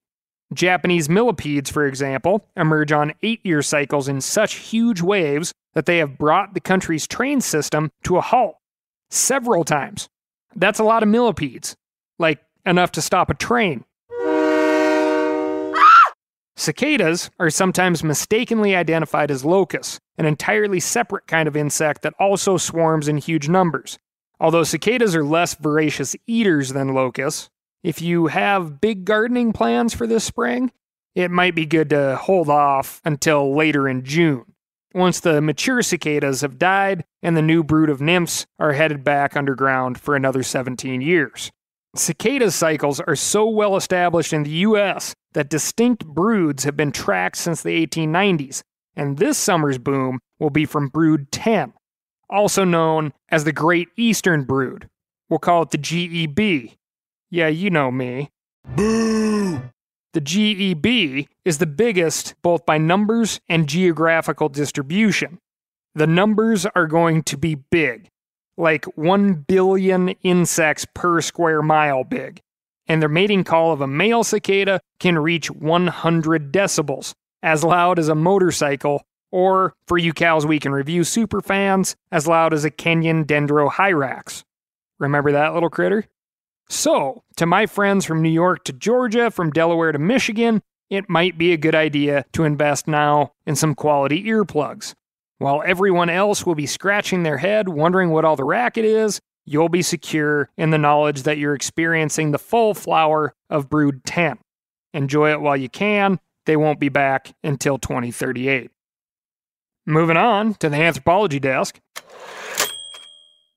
Japanese 0.54 1.10
millipedes, 1.10 1.70
for 1.70 1.86
example, 1.86 2.46
emerge 2.56 2.92
on 2.92 3.14
eight 3.22 3.46
year 3.46 3.62
cycles 3.62 4.08
in 4.08 4.22
such 4.22 4.56
huge 4.56 5.02
waves 5.02 5.52
that 5.74 5.86
they 5.86 5.98
have 5.98 6.18
brought 6.18 6.54
the 6.54 6.60
country's 6.60 7.08
train 7.08 7.42
system 7.42 7.92
to 8.04 8.18
a 8.18 8.22
halt 8.22 8.56
several 9.10 9.64
times. 9.64 10.08
That's 10.56 10.80
a 10.80 10.84
lot 10.84 11.04
of 11.04 11.10
millipedes, 11.10 11.76
like 12.20 12.40
enough 12.66 12.92
to 12.94 13.02
stop 13.02 13.30
a 13.30 13.34
train. 13.34 13.84
Cicadas 16.56 17.32
are 17.40 17.50
sometimes 17.50 18.04
mistakenly 18.04 18.76
identified 18.76 19.32
as 19.32 19.44
locusts, 19.44 20.00
an 20.18 20.26
entirely 20.26 20.80
separate 20.80 21.26
kind 21.26 21.48
of 21.48 21.58
insect 21.58 22.04
that 22.04 22.14
also 22.20 22.58
swarms 22.58 23.08
in 23.08 23.18
huge 23.18 23.50
numbers. 23.50 23.98
Although 24.40 24.64
cicadas 24.64 25.16
are 25.16 25.24
less 25.24 25.56
voracious 25.56 26.16
eaters 26.28 26.74
than 26.74 26.94
locusts, 26.94 27.50
if 27.84 28.02
you 28.02 28.28
have 28.28 28.80
big 28.82 29.06
gardening 29.06 29.54
plans 29.54 29.94
for 29.94 30.08
this 30.08 30.24
spring, 30.24 30.72
it 31.16 31.30
might 31.30 31.54
be 31.54 31.66
good 31.66 31.90
to 31.92 32.16
hold 32.16 32.50
off 32.50 33.02
until 33.06 33.54
later 33.56 33.88
in 33.88 34.04
June. 34.04 34.46
Once 34.96 35.20
the 35.20 35.42
mature 35.42 35.82
cicadas 35.82 36.42
have 36.42 36.58
died 36.58 37.04
and 37.22 37.36
the 37.36 37.42
new 37.42 37.64
brood 37.64 37.90
of 37.90 38.02
nymphs 38.02 38.46
are 38.60 38.74
headed 38.74 39.04
back 39.04 39.36
underground 39.36 40.00
for 40.00 40.16
another 40.16 40.44
17 40.44 41.02
years. 41.02 41.52
Cicada 41.96 42.50
cycles 42.50 43.00
are 43.02 43.16
so 43.16 43.48
well 43.48 43.76
established 43.76 44.34
in 44.34 44.44
the 44.44 44.50
US 44.50 45.14
that 45.34 45.50
distinct 45.50 46.06
broods 46.06 46.64
have 46.64 46.78
been 46.78 46.92
tracked 46.92 47.38
since 47.38 47.62
the 47.62 47.86
1890s, 47.86 48.64
and 48.96 49.18
this 49.18 49.38
summer's 49.38 49.78
boom 49.78 50.20
will 50.40 50.50
be 50.50 50.66
from 50.66 50.88
brood 50.88 51.32
10, 51.32 51.74
also 52.30 52.64
known 52.64 53.14
as 53.30 53.44
the 53.44 53.52
Great 53.52 53.90
Eastern 53.96 54.44
Brood. 54.44 54.90
We'll 55.30 55.40
call 55.40 55.64
it 55.64 55.72
the 55.72 55.78
GEB, 55.78 56.78
yeah, 57.34 57.48
you 57.48 57.72
know 57.72 57.90
me. 57.90 58.30
Boo! 58.76 59.64
The 60.14 60.22
GEB 60.22 61.28
is 61.44 61.58
the 61.58 61.66
biggest 61.66 62.36
both 62.44 62.64
by 62.64 62.78
numbers 62.78 63.40
and 63.50 63.68
geographical 63.68 64.50
distribution. 64.50 65.40
The 65.96 66.06
numbers 66.06 66.68
are 66.68 66.86
going 66.86 67.24
to 67.24 67.36
be 67.36 67.56
big, 67.56 68.10
like 68.56 68.86
1 68.96 69.46
billion 69.48 70.10
insects 70.22 70.86
per 70.94 71.22
square 71.22 71.64
mile 71.64 72.04
big. 72.04 72.40
And 72.86 73.02
their 73.02 73.10
mating 73.10 73.46
call 73.46 73.72
of 73.72 73.82
a 73.82 73.88
male 73.88 74.24
cicada 74.24 74.80
can 75.00 75.18
reach 75.18 75.50
100 75.50 76.52
decibels, 76.52 77.16
as 77.42 77.64
loud 77.64 77.98
as 77.98 78.10
a 78.10 78.16
motorcycle, 78.16 79.02
or, 79.32 79.74
for 79.88 79.98
you 79.98 80.14
Cal's 80.14 80.46
Week 80.46 80.68
in 80.68 80.72
Review 80.72 81.04
super 81.04 81.42
fans, 81.42 81.96
as 82.12 82.28
loud 82.28 82.54
as 82.54 82.64
a 82.64 82.70
Kenyan 82.70 83.26
dendrohyrax. 83.26 84.44
Remember 85.00 85.32
that 85.32 85.56
little 85.56 85.72
critter? 85.72 86.06
So, 86.70 87.24
to 87.36 87.46
my 87.46 87.66
friends 87.66 88.06
from 88.06 88.22
New 88.22 88.30
York 88.30 88.64
to 88.66 88.74
Georgia, 88.74 89.30
from 89.30 89.52
Delaware 89.52 89.92
to 89.92 90.00
Michigan, 90.00 90.62
it 90.90 91.10
might 91.10 91.38
be 91.38 91.54
a 91.54 91.58
good 91.58 91.76
idea 91.76 92.26
to 92.34 92.44
invest 92.44 92.88
now 92.88 93.34
in 93.46 93.56
some 93.56 93.76
quality 93.76 94.24
earplugs. 94.26 94.94
While 95.38 95.64
everyone 95.66 96.10
else 96.10 96.46
will 96.46 96.56
be 96.56 96.66
scratching 96.66 97.24
their 97.24 97.38
head 97.38 97.68
wondering 97.68 98.12
what 98.12 98.26
all 98.26 98.36
the 98.36 98.44
racket 98.44 98.86
is, 98.86 99.20
you'll 99.46 99.70
be 99.70 99.82
secure 99.82 100.50
in 100.58 100.70
the 100.70 100.78
knowledge 100.78 101.24
that 101.24 101.38
you're 101.38 101.56
experiencing 101.56 102.32
the 102.32 102.40
full 102.40 102.74
flower 102.74 103.34
of 103.50 103.70
Brood 103.70 104.06
10. 104.06 104.38
Enjoy 104.94 105.32
it 105.32 105.42
while 105.42 105.58
you 105.58 105.70
can. 105.70 106.20
They 106.46 106.56
won't 106.56 106.80
be 106.80 106.90
back 106.90 107.34
until 107.44 107.78
2038. 107.78 108.70
Moving 109.86 110.18
on 110.18 110.54
to 110.56 110.70
the 110.70 110.78
anthropology 110.78 111.40
desk. 111.40 111.80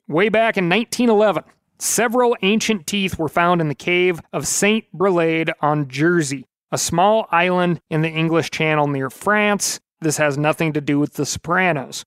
Way 0.08 0.28
back 0.28 0.56
in 0.56 0.68
1911, 0.68 1.44
Several 1.78 2.34
ancient 2.40 2.86
teeth 2.86 3.18
were 3.18 3.28
found 3.28 3.60
in 3.60 3.68
the 3.68 3.74
cave 3.74 4.20
of 4.32 4.46
St. 4.46 4.90
Brelade 4.92 5.52
on 5.60 5.88
Jersey, 5.88 6.46
a 6.72 6.78
small 6.78 7.26
island 7.30 7.80
in 7.90 8.00
the 8.00 8.08
English 8.08 8.50
Channel 8.50 8.86
near 8.86 9.10
France. 9.10 9.78
This 10.00 10.16
has 10.16 10.38
nothing 10.38 10.72
to 10.72 10.80
do 10.80 10.98
with 10.98 11.14
the 11.14 11.26
Sopranos. 11.26 12.02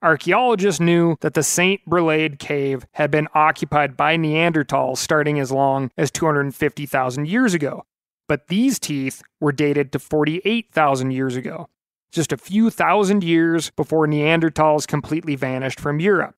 Archaeologists 0.00 0.80
knew 0.80 1.16
that 1.20 1.34
the 1.34 1.42
St. 1.42 1.84
Brelade 1.84 2.38
cave 2.38 2.86
had 2.92 3.10
been 3.10 3.28
occupied 3.34 3.94
by 3.96 4.16
Neanderthals 4.16 4.98
starting 4.98 5.38
as 5.38 5.52
long 5.52 5.90
as 5.98 6.10
250,000 6.10 7.28
years 7.28 7.52
ago, 7.52 7.84
but 8.26 8.46
these 8.46 8.78
teeth 8.78 9.22
were 9.38 9.52
dated 9.52 9.92
to 9.92 9.98
48,000 9.98 11.10
years 11.10 11.36
ago, 11.36 11.68
just 12.10 12.32
a 12.32 12.38
few 12.38 12.70
thousand 12.70 13.22
years 13.22 13.70
before 13.70 14.06
Neanderthals 14.06 14.86
completely 14.86 15.34
vanished 15.34 15.80
from 15.80 16.00
Europe. 16.00 16.36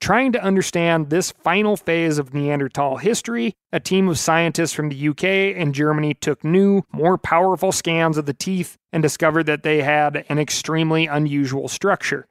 Trying 0.00 0.32
to 0.32 0.42
understand 0.42 1.08
this 1.08 1.30
final 1.30 1.76
phase 1.76 2.18
of 2.18 2.34
Neanderthal 2.34 2.98
history, 2.98 3.54
a 3.72 3.80
team 3.80 4.08
of 4.08 4.18
scientists 4.18 4.72
from 4.72 4.90
the 4.90 5.08
UK 5.08 5.24
and 5.56 5.74
Germany 5.74 6.14
took 6.14 6.44
new, 6.44 6.82
more 6.92 7.16
powerful 7.16 7.72
scans 7.72 8.18
of 8.18 8.26
the 8.26 8.34
teeth 8.34 8.76
and 8.92 9.02
discovered 9.02 9.44
that 9.44 9.62
they 9.62 9.82
had 9.82 10.26
an 10.28 10.38
extremely 10.38 11.06
unusual 11.06 11.68
structure. 11.68 12.26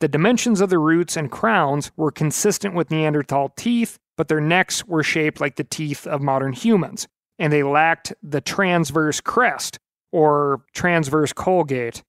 The 0.00 0.08
dimensions 0.08 0.60
of 0.60 0.68
the 0.68 0.78
roots 0.78 1.16
and 1.16 1.30
crowns 1.30 1.90
were 1.96 2.10
consistent 2.10 2.74
with 2.74 2.90
Neanderthal 2.90 3.48
teeth, 3.56 3.98
but 4.18 4.28
their 4.28 4.42
necks 4.42 4.84
were 4.84 5.02
shaped 5.02 5.40
like 5.40 5.56
the 5.56 5.64
teeth 5.64 6.06
of 6.06 6.20
modern 6.20 6.52
humans, 6.52 7.08
and 7.38 7.50
they 7.50 7.62
lacked 7.62 8.12
the 8.22 8.42
transverse 8.42 9.22
crest, 9.22 9.78
or 10.12 10.62
transverse 10.74 11.32
colgate. 11.32 12.02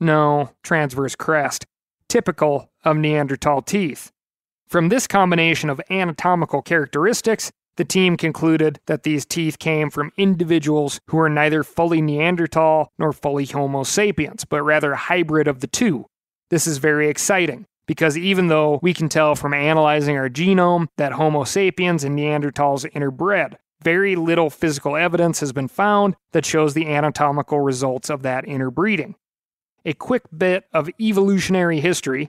No, 0.00 0.50
transverse 0.62 1.14
crest, 1.14 1.66
typical 2.08 2.70
of 2.84 2.96
Neanderthal 2.96 3.62
teeth. 3.62 4.12
From 4.68 4.88
this 4.88 5.06
combination 5.06 5.70
of 5.70 5.80
anatomical 5.90 6.62
characteristics, 6.62 7.52
the 7.76 7.84
team 7.84 8.16
concluded 8.16 8.80
that 8.86 9.02
these 9.02 9.26
teeth 9.26 9.58
came 9.58 9.90
from 9.90 10.12
individuals 10.16 10.98
who 11.08 11.18
were 11.18 11.28
neither 11.28 11.62
fully 11.62 12.00
Neanderthal 12.00 12.90
nor 12.98 13.12
fully 13.12 13.44
Homo 13.44 13.84
sapiens, 13.84 14.44
but 14.44 14.62
rather 14.62 14.92
a 14.92 14.96
hybrid 14.96 15.46
of 15.46 15.60
the 15.60 15.66
two. 15.66 16.06
This 16.50 16.66
is 16.66 16.78
very 16.78 17.08
exciting 17.08 17.66
because 17.86 18.16
even 18.16 18.48
though 18.48 18.80
we 18.82 18.94
can 18.94 19.08
tell 19.08 19.34
from 19.34 19.54
analyzing 19.54 20.16
our 20.16 20.28
genome 20.28 20.86
that 20.96 21.12
Homo 21.12 21.44
sapiens 21.44 22.02
and 22.02 22.18
Neanderthals 22.18 22.90
interbred, 22.92 23.54
very 23.82 24.16
little 24.16 24.50
physical 24.50 24.96
evidence 24.96 25.40
has 25.40 25.52
been 25.52 25.68
found 25.68 26.16
that 26.32 26.46
shows 26.46 26.74
the 26.74 26.88
anatomical 26.88 27.60
results 27.60 28.10
of 28.10 28.22
that 28.22 28.44
interbreeding. 28.44 29.14
A 29.86 29.94
quick 29.94 30.24
bit 30.36 30.64
of 30.72 30.90
evolutionary 31.00 31.80
history 31.80 32.28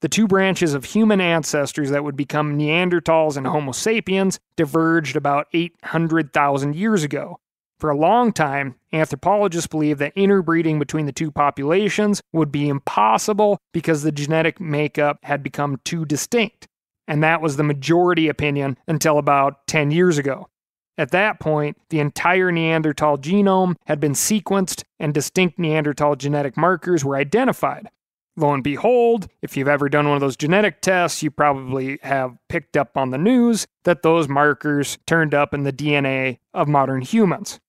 the 0.00 0.08
two 0.08 0.28
branches 0.28 0.74
of 0.74 0.84
human 0.84 1.18
ancestors 1.18 1.88
that 1.88 2.04
would 2.04 2.14
become 2.14 2.58
Neanderthals 2.58 3.38
and 3.38 3.46
Homo 3.46 3.72
sapiens 3.72 4.38
diverged 4.54 5.16
about 5.16 5.46
800,000 5.54 6.76
years 6.76 7.02
ago. 7.02 7.40
For 7.78 7.88
a 7.88 7.96
long 7.96 8.30
time, 8.32 8.74
anthropologists 8.92 9.66
believed 9.66 10.00
that 10.00 10.12
interbreeding 10.14 10.78
between 10.78 11.06
the 11.06 11.12
two 11.12 11.30
populations 11.30 12.20
would 12.34 12.52
be 12.52 12.68
impossible 12.68 13.58
because 13.72 14.02
the 14.02 14.12
genetic 14.12 14.60
makeup 14.60 15.20
had 15.22 15.42
become 15.42 15.80
too 15.84 16.04
distinct. 16.04 16.68
And 17.08 17.22
that 17.22 17.40
was 17.40 17.56
the 17.56 17.62
majority 17.62 18.28
opinion 18.28 18.76
until 18.86 19.16
about 19.16 19.66
10 19.66 19.90
years 19.90 20.18
ago. 20.18 20.48
At 20.96 21.10
that 21.10 21.40
point, 21.40 21.76
the 21.88 22.00
entire 22.00 22.52
Neanderthal 22.52 23.18
genome 23.18 23.74
had 23.86 23.98
been 23.98 24.12
sequenced 24.12 24.84
and 25.00 25.12
distinct 25.12 25.58
Neanderthal 25.58 26.16
genetic 26.16 26.56
markers 26.56 27.04
were 27.04 27.16
identified. 27.16 27.88
Lo 28.36 28.52
and 28.52 28.64
behold, 28.64 29.28
if 29.42 29.56
you've 29.56 29.68
ever 29.68 29.88
done 29.88 30.06
one 30.08 30.16
of 30.16 30.20
those 30.20 30.36
genetic 30.36 30.80
tests, 30.80 31.22
you 31.22 31.30
probably 31.30 31.98
have 32.02 32.36
picked 32.48 32.76
up 32.76 32.96
on 32.96 33.10
the 33.10 33.18
news 33.18 33.66
that 33.84 34.02
those 34.02 34.28
markers 34.28 34.98
turned 35.06 35.34
up 35.34 35.54
in 35.54 35.62
the 35.62 35.72
DNA 35.72 36.38
of 36.52 36.66
modern 36.66 37.00
humans. 37.00 37.60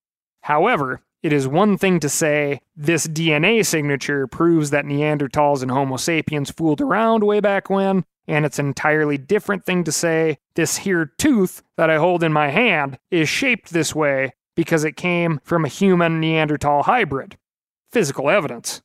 However, 0.41 1.01
it 1.25 1.33
is 1.33 1.47
one 1.47 1.75
thing 1.75 1.99
to 1.99 2.07
say 2.07 2.61
this 2.77 3.07
DNA 3.07 3.65
signature 3.65 4.27
proves 4.27 4.69
that 4.69 4.85
Neanderthals 4.85 5.63
and 5.63 5.71
Homo 5.71 5.97
sapiens 5.97 6.51
fooled 6.51 6.81
around 6.81 7.23
way 7.23 7.39
back 7.39 7.67
when, 7.67 8.05
and 8.27 8.45
it's 8.45 8.59
an 8.59 8.67
entirely 8.67 9.17
different 9.17 9.65
thing 9.65 9.83
to 9.85 9.91
say 9.91 10.37
this 10.53 10.77
here 10.77 11.07
tooth 11.17 11.63
that 11.77 11.89
I 11.89 11.97
hold 11.97 12.21
in 12.21 12.31
my 12.31 12.49
hand 12.49 12.99
is 13.09 13.27
shaped 13.27 13.73
this 13.73 13.95
way 13.95 14.35
because 14.53 14.83
it 14.83 14.97
came 14.97 15.39
from 15.43 15.65
a 15.65 15.67
human 15.67 16.19
Neanderthal 16.19 16.83
hybrid. 16.83 17.37
Physical 17.91 18.29
evidence. 18.29 18.83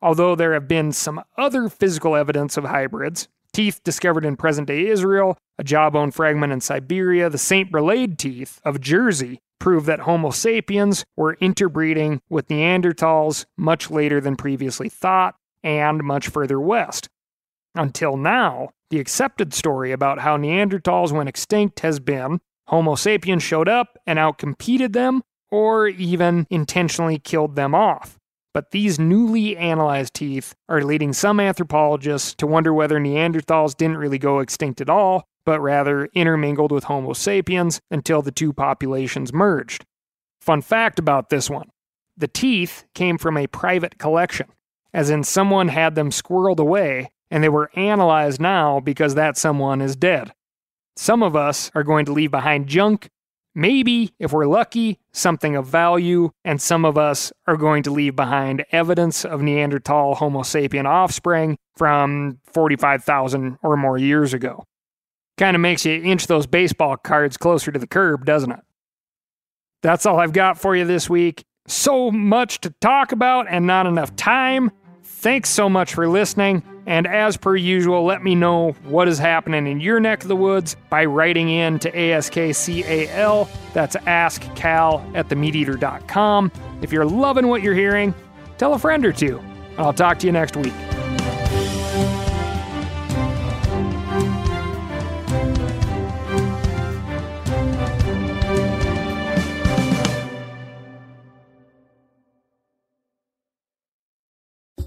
Although 0.00 0.36
there 0.36 0.52
have 0.52 0.68
been 0.68 0.92
some 0.92 1.24
other 1.36 1.68
physical 1.68 2.14
evidence 2.14 2.56
of 2.56 2.62
hybrids, 2.62 3.26
teeth 3.52 3.82
discovered 3.84 4.24
in 4.24 4.36
present 4.36 4.68
day 4.68 4.88
Israel, 4.88 5.36
a 5.58 5.64
jawbone 5.64 6.10
fragment 6.10 6.52
in 6.52 6.60
Siberia, 6.60 7.28
the 7.30 7.38
St. 7.38 7.70
Brelade 7.70 8.18
teeth 8.18 8.60
of 8.64 8.80
Jersey 8.80 9.38
prove 9.60 9.86
that 9.86 10.00
Homo 10.00 10.30
sapiens 10.30 11.04
were 11.16 11.34
interbreeding 11.40 12.20
with 12.28 12.48
Neanderthals 12.48 13.44
much 13.56 13.90
later 13.90 14.20
than 14.20 14.34
previously 14.34 14.88
thought 14.88 15.36
and 15.62 16.02
much 16.02 16.28
further 16.28 16.58
west. 16.58 17.08
Until 17.74 18.16
now, 18.16 18.70
the 18.90 18.98
accepted 18.98 19.54
story 19.54 19.92
about 19.92 20.18
how 20.18 20.36
Neanderthals 20.36 21.12
went 21.12 21.28
extinct 21.28 21.80
has 21.80 22.00
been 22.00 22.40
Homo 22.66 22.94
sapiens 22.94 23.42
showed 23.42 23.68
up 23.68 23.98
and 24.06 24.18
outcompeted 24.18 24.92
them, 24.92 25.22
or 25.50 25.86
even 25.86 26.46
intentionally 26.50 27.18
killed 27.18 27.54
them 27.54 27.74
off. 27.74 28.18
But 28.54 28.70
these 28.70 28.98
newly 28.98 29.56
analyzed 29.56 30.14
teeth 30.14 30.54
are 30.68 30.82
leading 30.82 31.12
some 31.12 31.40
anthropologists 31.40 32.34
to 32.34 32.46
wonder 32.46 32.72
whether 32.72 32.98
Neanderthals 32.98 33.76
didn't 33.76 33.96
really 33.96 34.18
go 34.18 34.40
extinct 34.40 34.80
at 34.80 34.90
all, 34.90 35.24
but 35.46 35.60
rather 35.60 36.06
intermingled 36.14 36.70
with 36.70 36.84
Homo 36.84 37.14
sapiens 37.14 37.80
until 37.90 38.22
the 38.22 38.30
two 38.30 38.52
populations 38.52 39.32
merged. 39.32 39.84
Fun 40.40 40.60
fact 40.60 40.98
about 40.98 41.30
this 41.30 41.48
one 41.48 41.70
the 42.16 42.28
teeth 42.28 42.84
came 42.94 43.16
from 43.16 43.36
a 43.38 43.46
private 43.46 43.98
collection, 43.98 44.48
as 44.92 45.08
in 45.08 45.24
someone 45.24 45.68
had 45.68 45.94
them 45.94 46.10
squirreled 46.10 46.58
away, 46.58 47.10
and 47.30 47.42
they 47.42 47.48
were 47.48 47.70
analyzed 47.74 48.40
now 48.40 48.78
because 48.80 49.14
that 49.14 49.38
someone 49.38 49.80
is 49.80 49.96
dead. 49.96 50.32
Some 50.94 51.22
of 51.22 51.34
us 51.34 51.70
are 51.74 51.82
going 51.82 52.04
to 52.04 52.12
leave 52.12 52.30
behind 52.30 52.66
junk 52.66 53.08
Maybe, 53.54 54.14
if 54.18 54.32
we're 54.32 54.46
lucky, 54.46 54.98
something 55.12 55.56
of 55.56 55.66
value, 55.66 56.30
and 56.44 56.60
some 56.60 56.84
of 56.86 56.96
us 56.96 57.32
are 57.46 57.56
going 57.56 57.82
to 57.82 57.90
leave 57.90 58.16
behind 58.16 58.64
evidence 58.72 59.24
of 59.26 59.42
Neanderthal 59.42 60.14
Homo 60.14 60.40
sapien 60.40 60.86
offspring 60.86 61.58
from 61.76 62.38
45,000 62.52 63.58
or 63.62 63.76
more 63.76 63.98
years 63.98 64.32
ago. 64.32 64.64
Kind 65.36 65.54
of 65.54 65.60
makes 65.60 65.84
you 65.84 66.02
inch 66.02 66.26
those 66.28 66.46
baseball 66.46 66.96
cards 66.96 67.36
closer 67.36 67.70
to 67.70 67.78
the 67.78 67.86
curb, 67.86 68.24
doesn't 68.24 68.52
it? 68.52 68.60
That's 69.82 70.06
all 70.06 70.18
I've 70.18 70.32
got 70.32 70.58
for 70.58 70.74
you 70.74 70.84
this 70.86 71.10
week. 71.10 71.44
So 71.66 72.10
much 72.10 72.60
to 72.62 72.70
talk 72.80 73.12
about 73.12 73.46
and 73.48 73.66
not 73.66 73.86
enough 73.86 74.16
time. 74.16 74.70
Thanks 75.02 75.50
so 75.50 75.68
much 75.68 75.94
for 75.94 76.08
listening. 76.08 76.62
And 76.86 77.06
as 77.06 77.36
per 77.36 77.54
usual, 77.56 78.04
let 78.04 78.22
me 78.22 78.34
know 78.34 78.72
what 78.84 79.08
is 79.08 79.18
happening 79.18 79.66
in 79.66 79.80
your 79.80 80.00
neck 80.00 80.22
of 80.22 80.28
the 80.28 80.36
woods 80.36 80.76
by 80.90 81.04
writing 81.04 81.48
in 81.48 81.78
to 81.80 81.90
ASKCAL. 81.90 83.48
That's 83.72 83.96
askcal 83.96 85.16
at 85.16 85.28
themeateater.com. 85.28 86.52
If 86.82 86.92
you're 86.92 87.06
loving 87.06 87.48
what 87.48 87.62
you're 87.62 87.74
hearing, 87.74 88.14
tell 88.58 88.74
a 88.74 88.78
friend 88.78 89.04
or 89.04 89.12
two. 89.12 89.40
I'll 89.78 89.92
talk 89.92 90.18
to 90.20 90.26
you 90.26 90.32
next 90.32 90.56
week. 90.56 90.74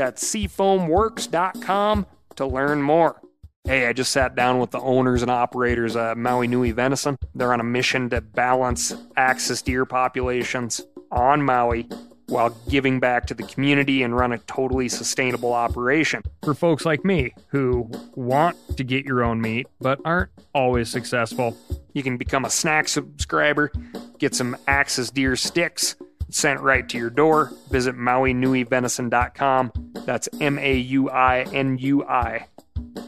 That's 0.00 0.24
seafoamworks.com 0.34 2.06
to 2.36 2.46
learn 2.46 2.80
more. 2.80 3.20
Hey, 3.64 3.86
I 3.86 3.92
just 3.92 4.12
sat 4.12 4.34
down 4.34 4.58
with 4.58 4.70
the 4.70 4.80
owners 4.80 5.20
and 5.20 5.30
operators 5.30 5.94
of 5.94 6.16
Maui 6.16 6.48
Nui 6.48 6.70
Venison. 6.70 7.18
They're 7.34 7.52
on 7.52 7.60
a 7.60 7.64
mission 7.64 8.08
to 8.08 8.22
balance 8.22 8.94
axis 9.18 9.60
deer 9.60 9.84
populations 9.84 10.80
on 11.12 11.42
Maui 11.42 11.86
while 12.28 12.48
giving 12.70 12.98
back 12.98 13.26
to 13.26 13.34
the 13.34 13.42
community 13.42 14.02
and 14.02 14.16
run 14.16 14.32
a 14.32 14.38
totally 14.38 14.88
sustainable 14.88 15.52
operation. 15.52 16.22
For 16.44 16.54
folks 16.54 16.86
like 16.86 17.04
me 17.04 17.34
who 17.48 17.90
want 18.14 18.56
to 18.78 18.84
get 18.84 19.04
your 19.04 19.22
own 19.22 19.42
meat 19.42 19.66
but 19.82 20.00
aren't 20.06 20.30
always 20.54 20.88
successful, 20.88 21.54
you 21.92 22.02
can 22.02 22.16
become 22.16 22.46
a 22.46 22.50
snack 22.50 22.88
subscriber, 22.88 23.70
get 24.18 24.34
some 24.34 24.56
Axis 24.66 25.10
deer 25.10 25.36
sticks 25.36 25.94
sent 26.34 26.60
right 26.60 26.88
to 26.88 26.98
your 26.98 27.10
door. 27.10 27.52
Visit 27.70 27.96
MauiNuiVenison.com. 27.96 29.72
That's 30.06 30.28
M 30.40 30.58
A 30.58 30.76
U 30.76 31.10
I 31.10 31.42
N 31.52 31.78
U 31.78 32.04
I 32.04 32.46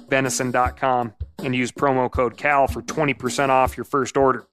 venison.com 0.09 1.15
and 1.39 1.57
use 1.57 1.73
promo 1.73 2.11
code 2.11 2.37
CAL 2.37 2.69
for 2.69 2.83
20% 2.83 3.49
off 3.49 3.77
your 3.77 3.85
first 3.85 4.17
order. 4.17 4.47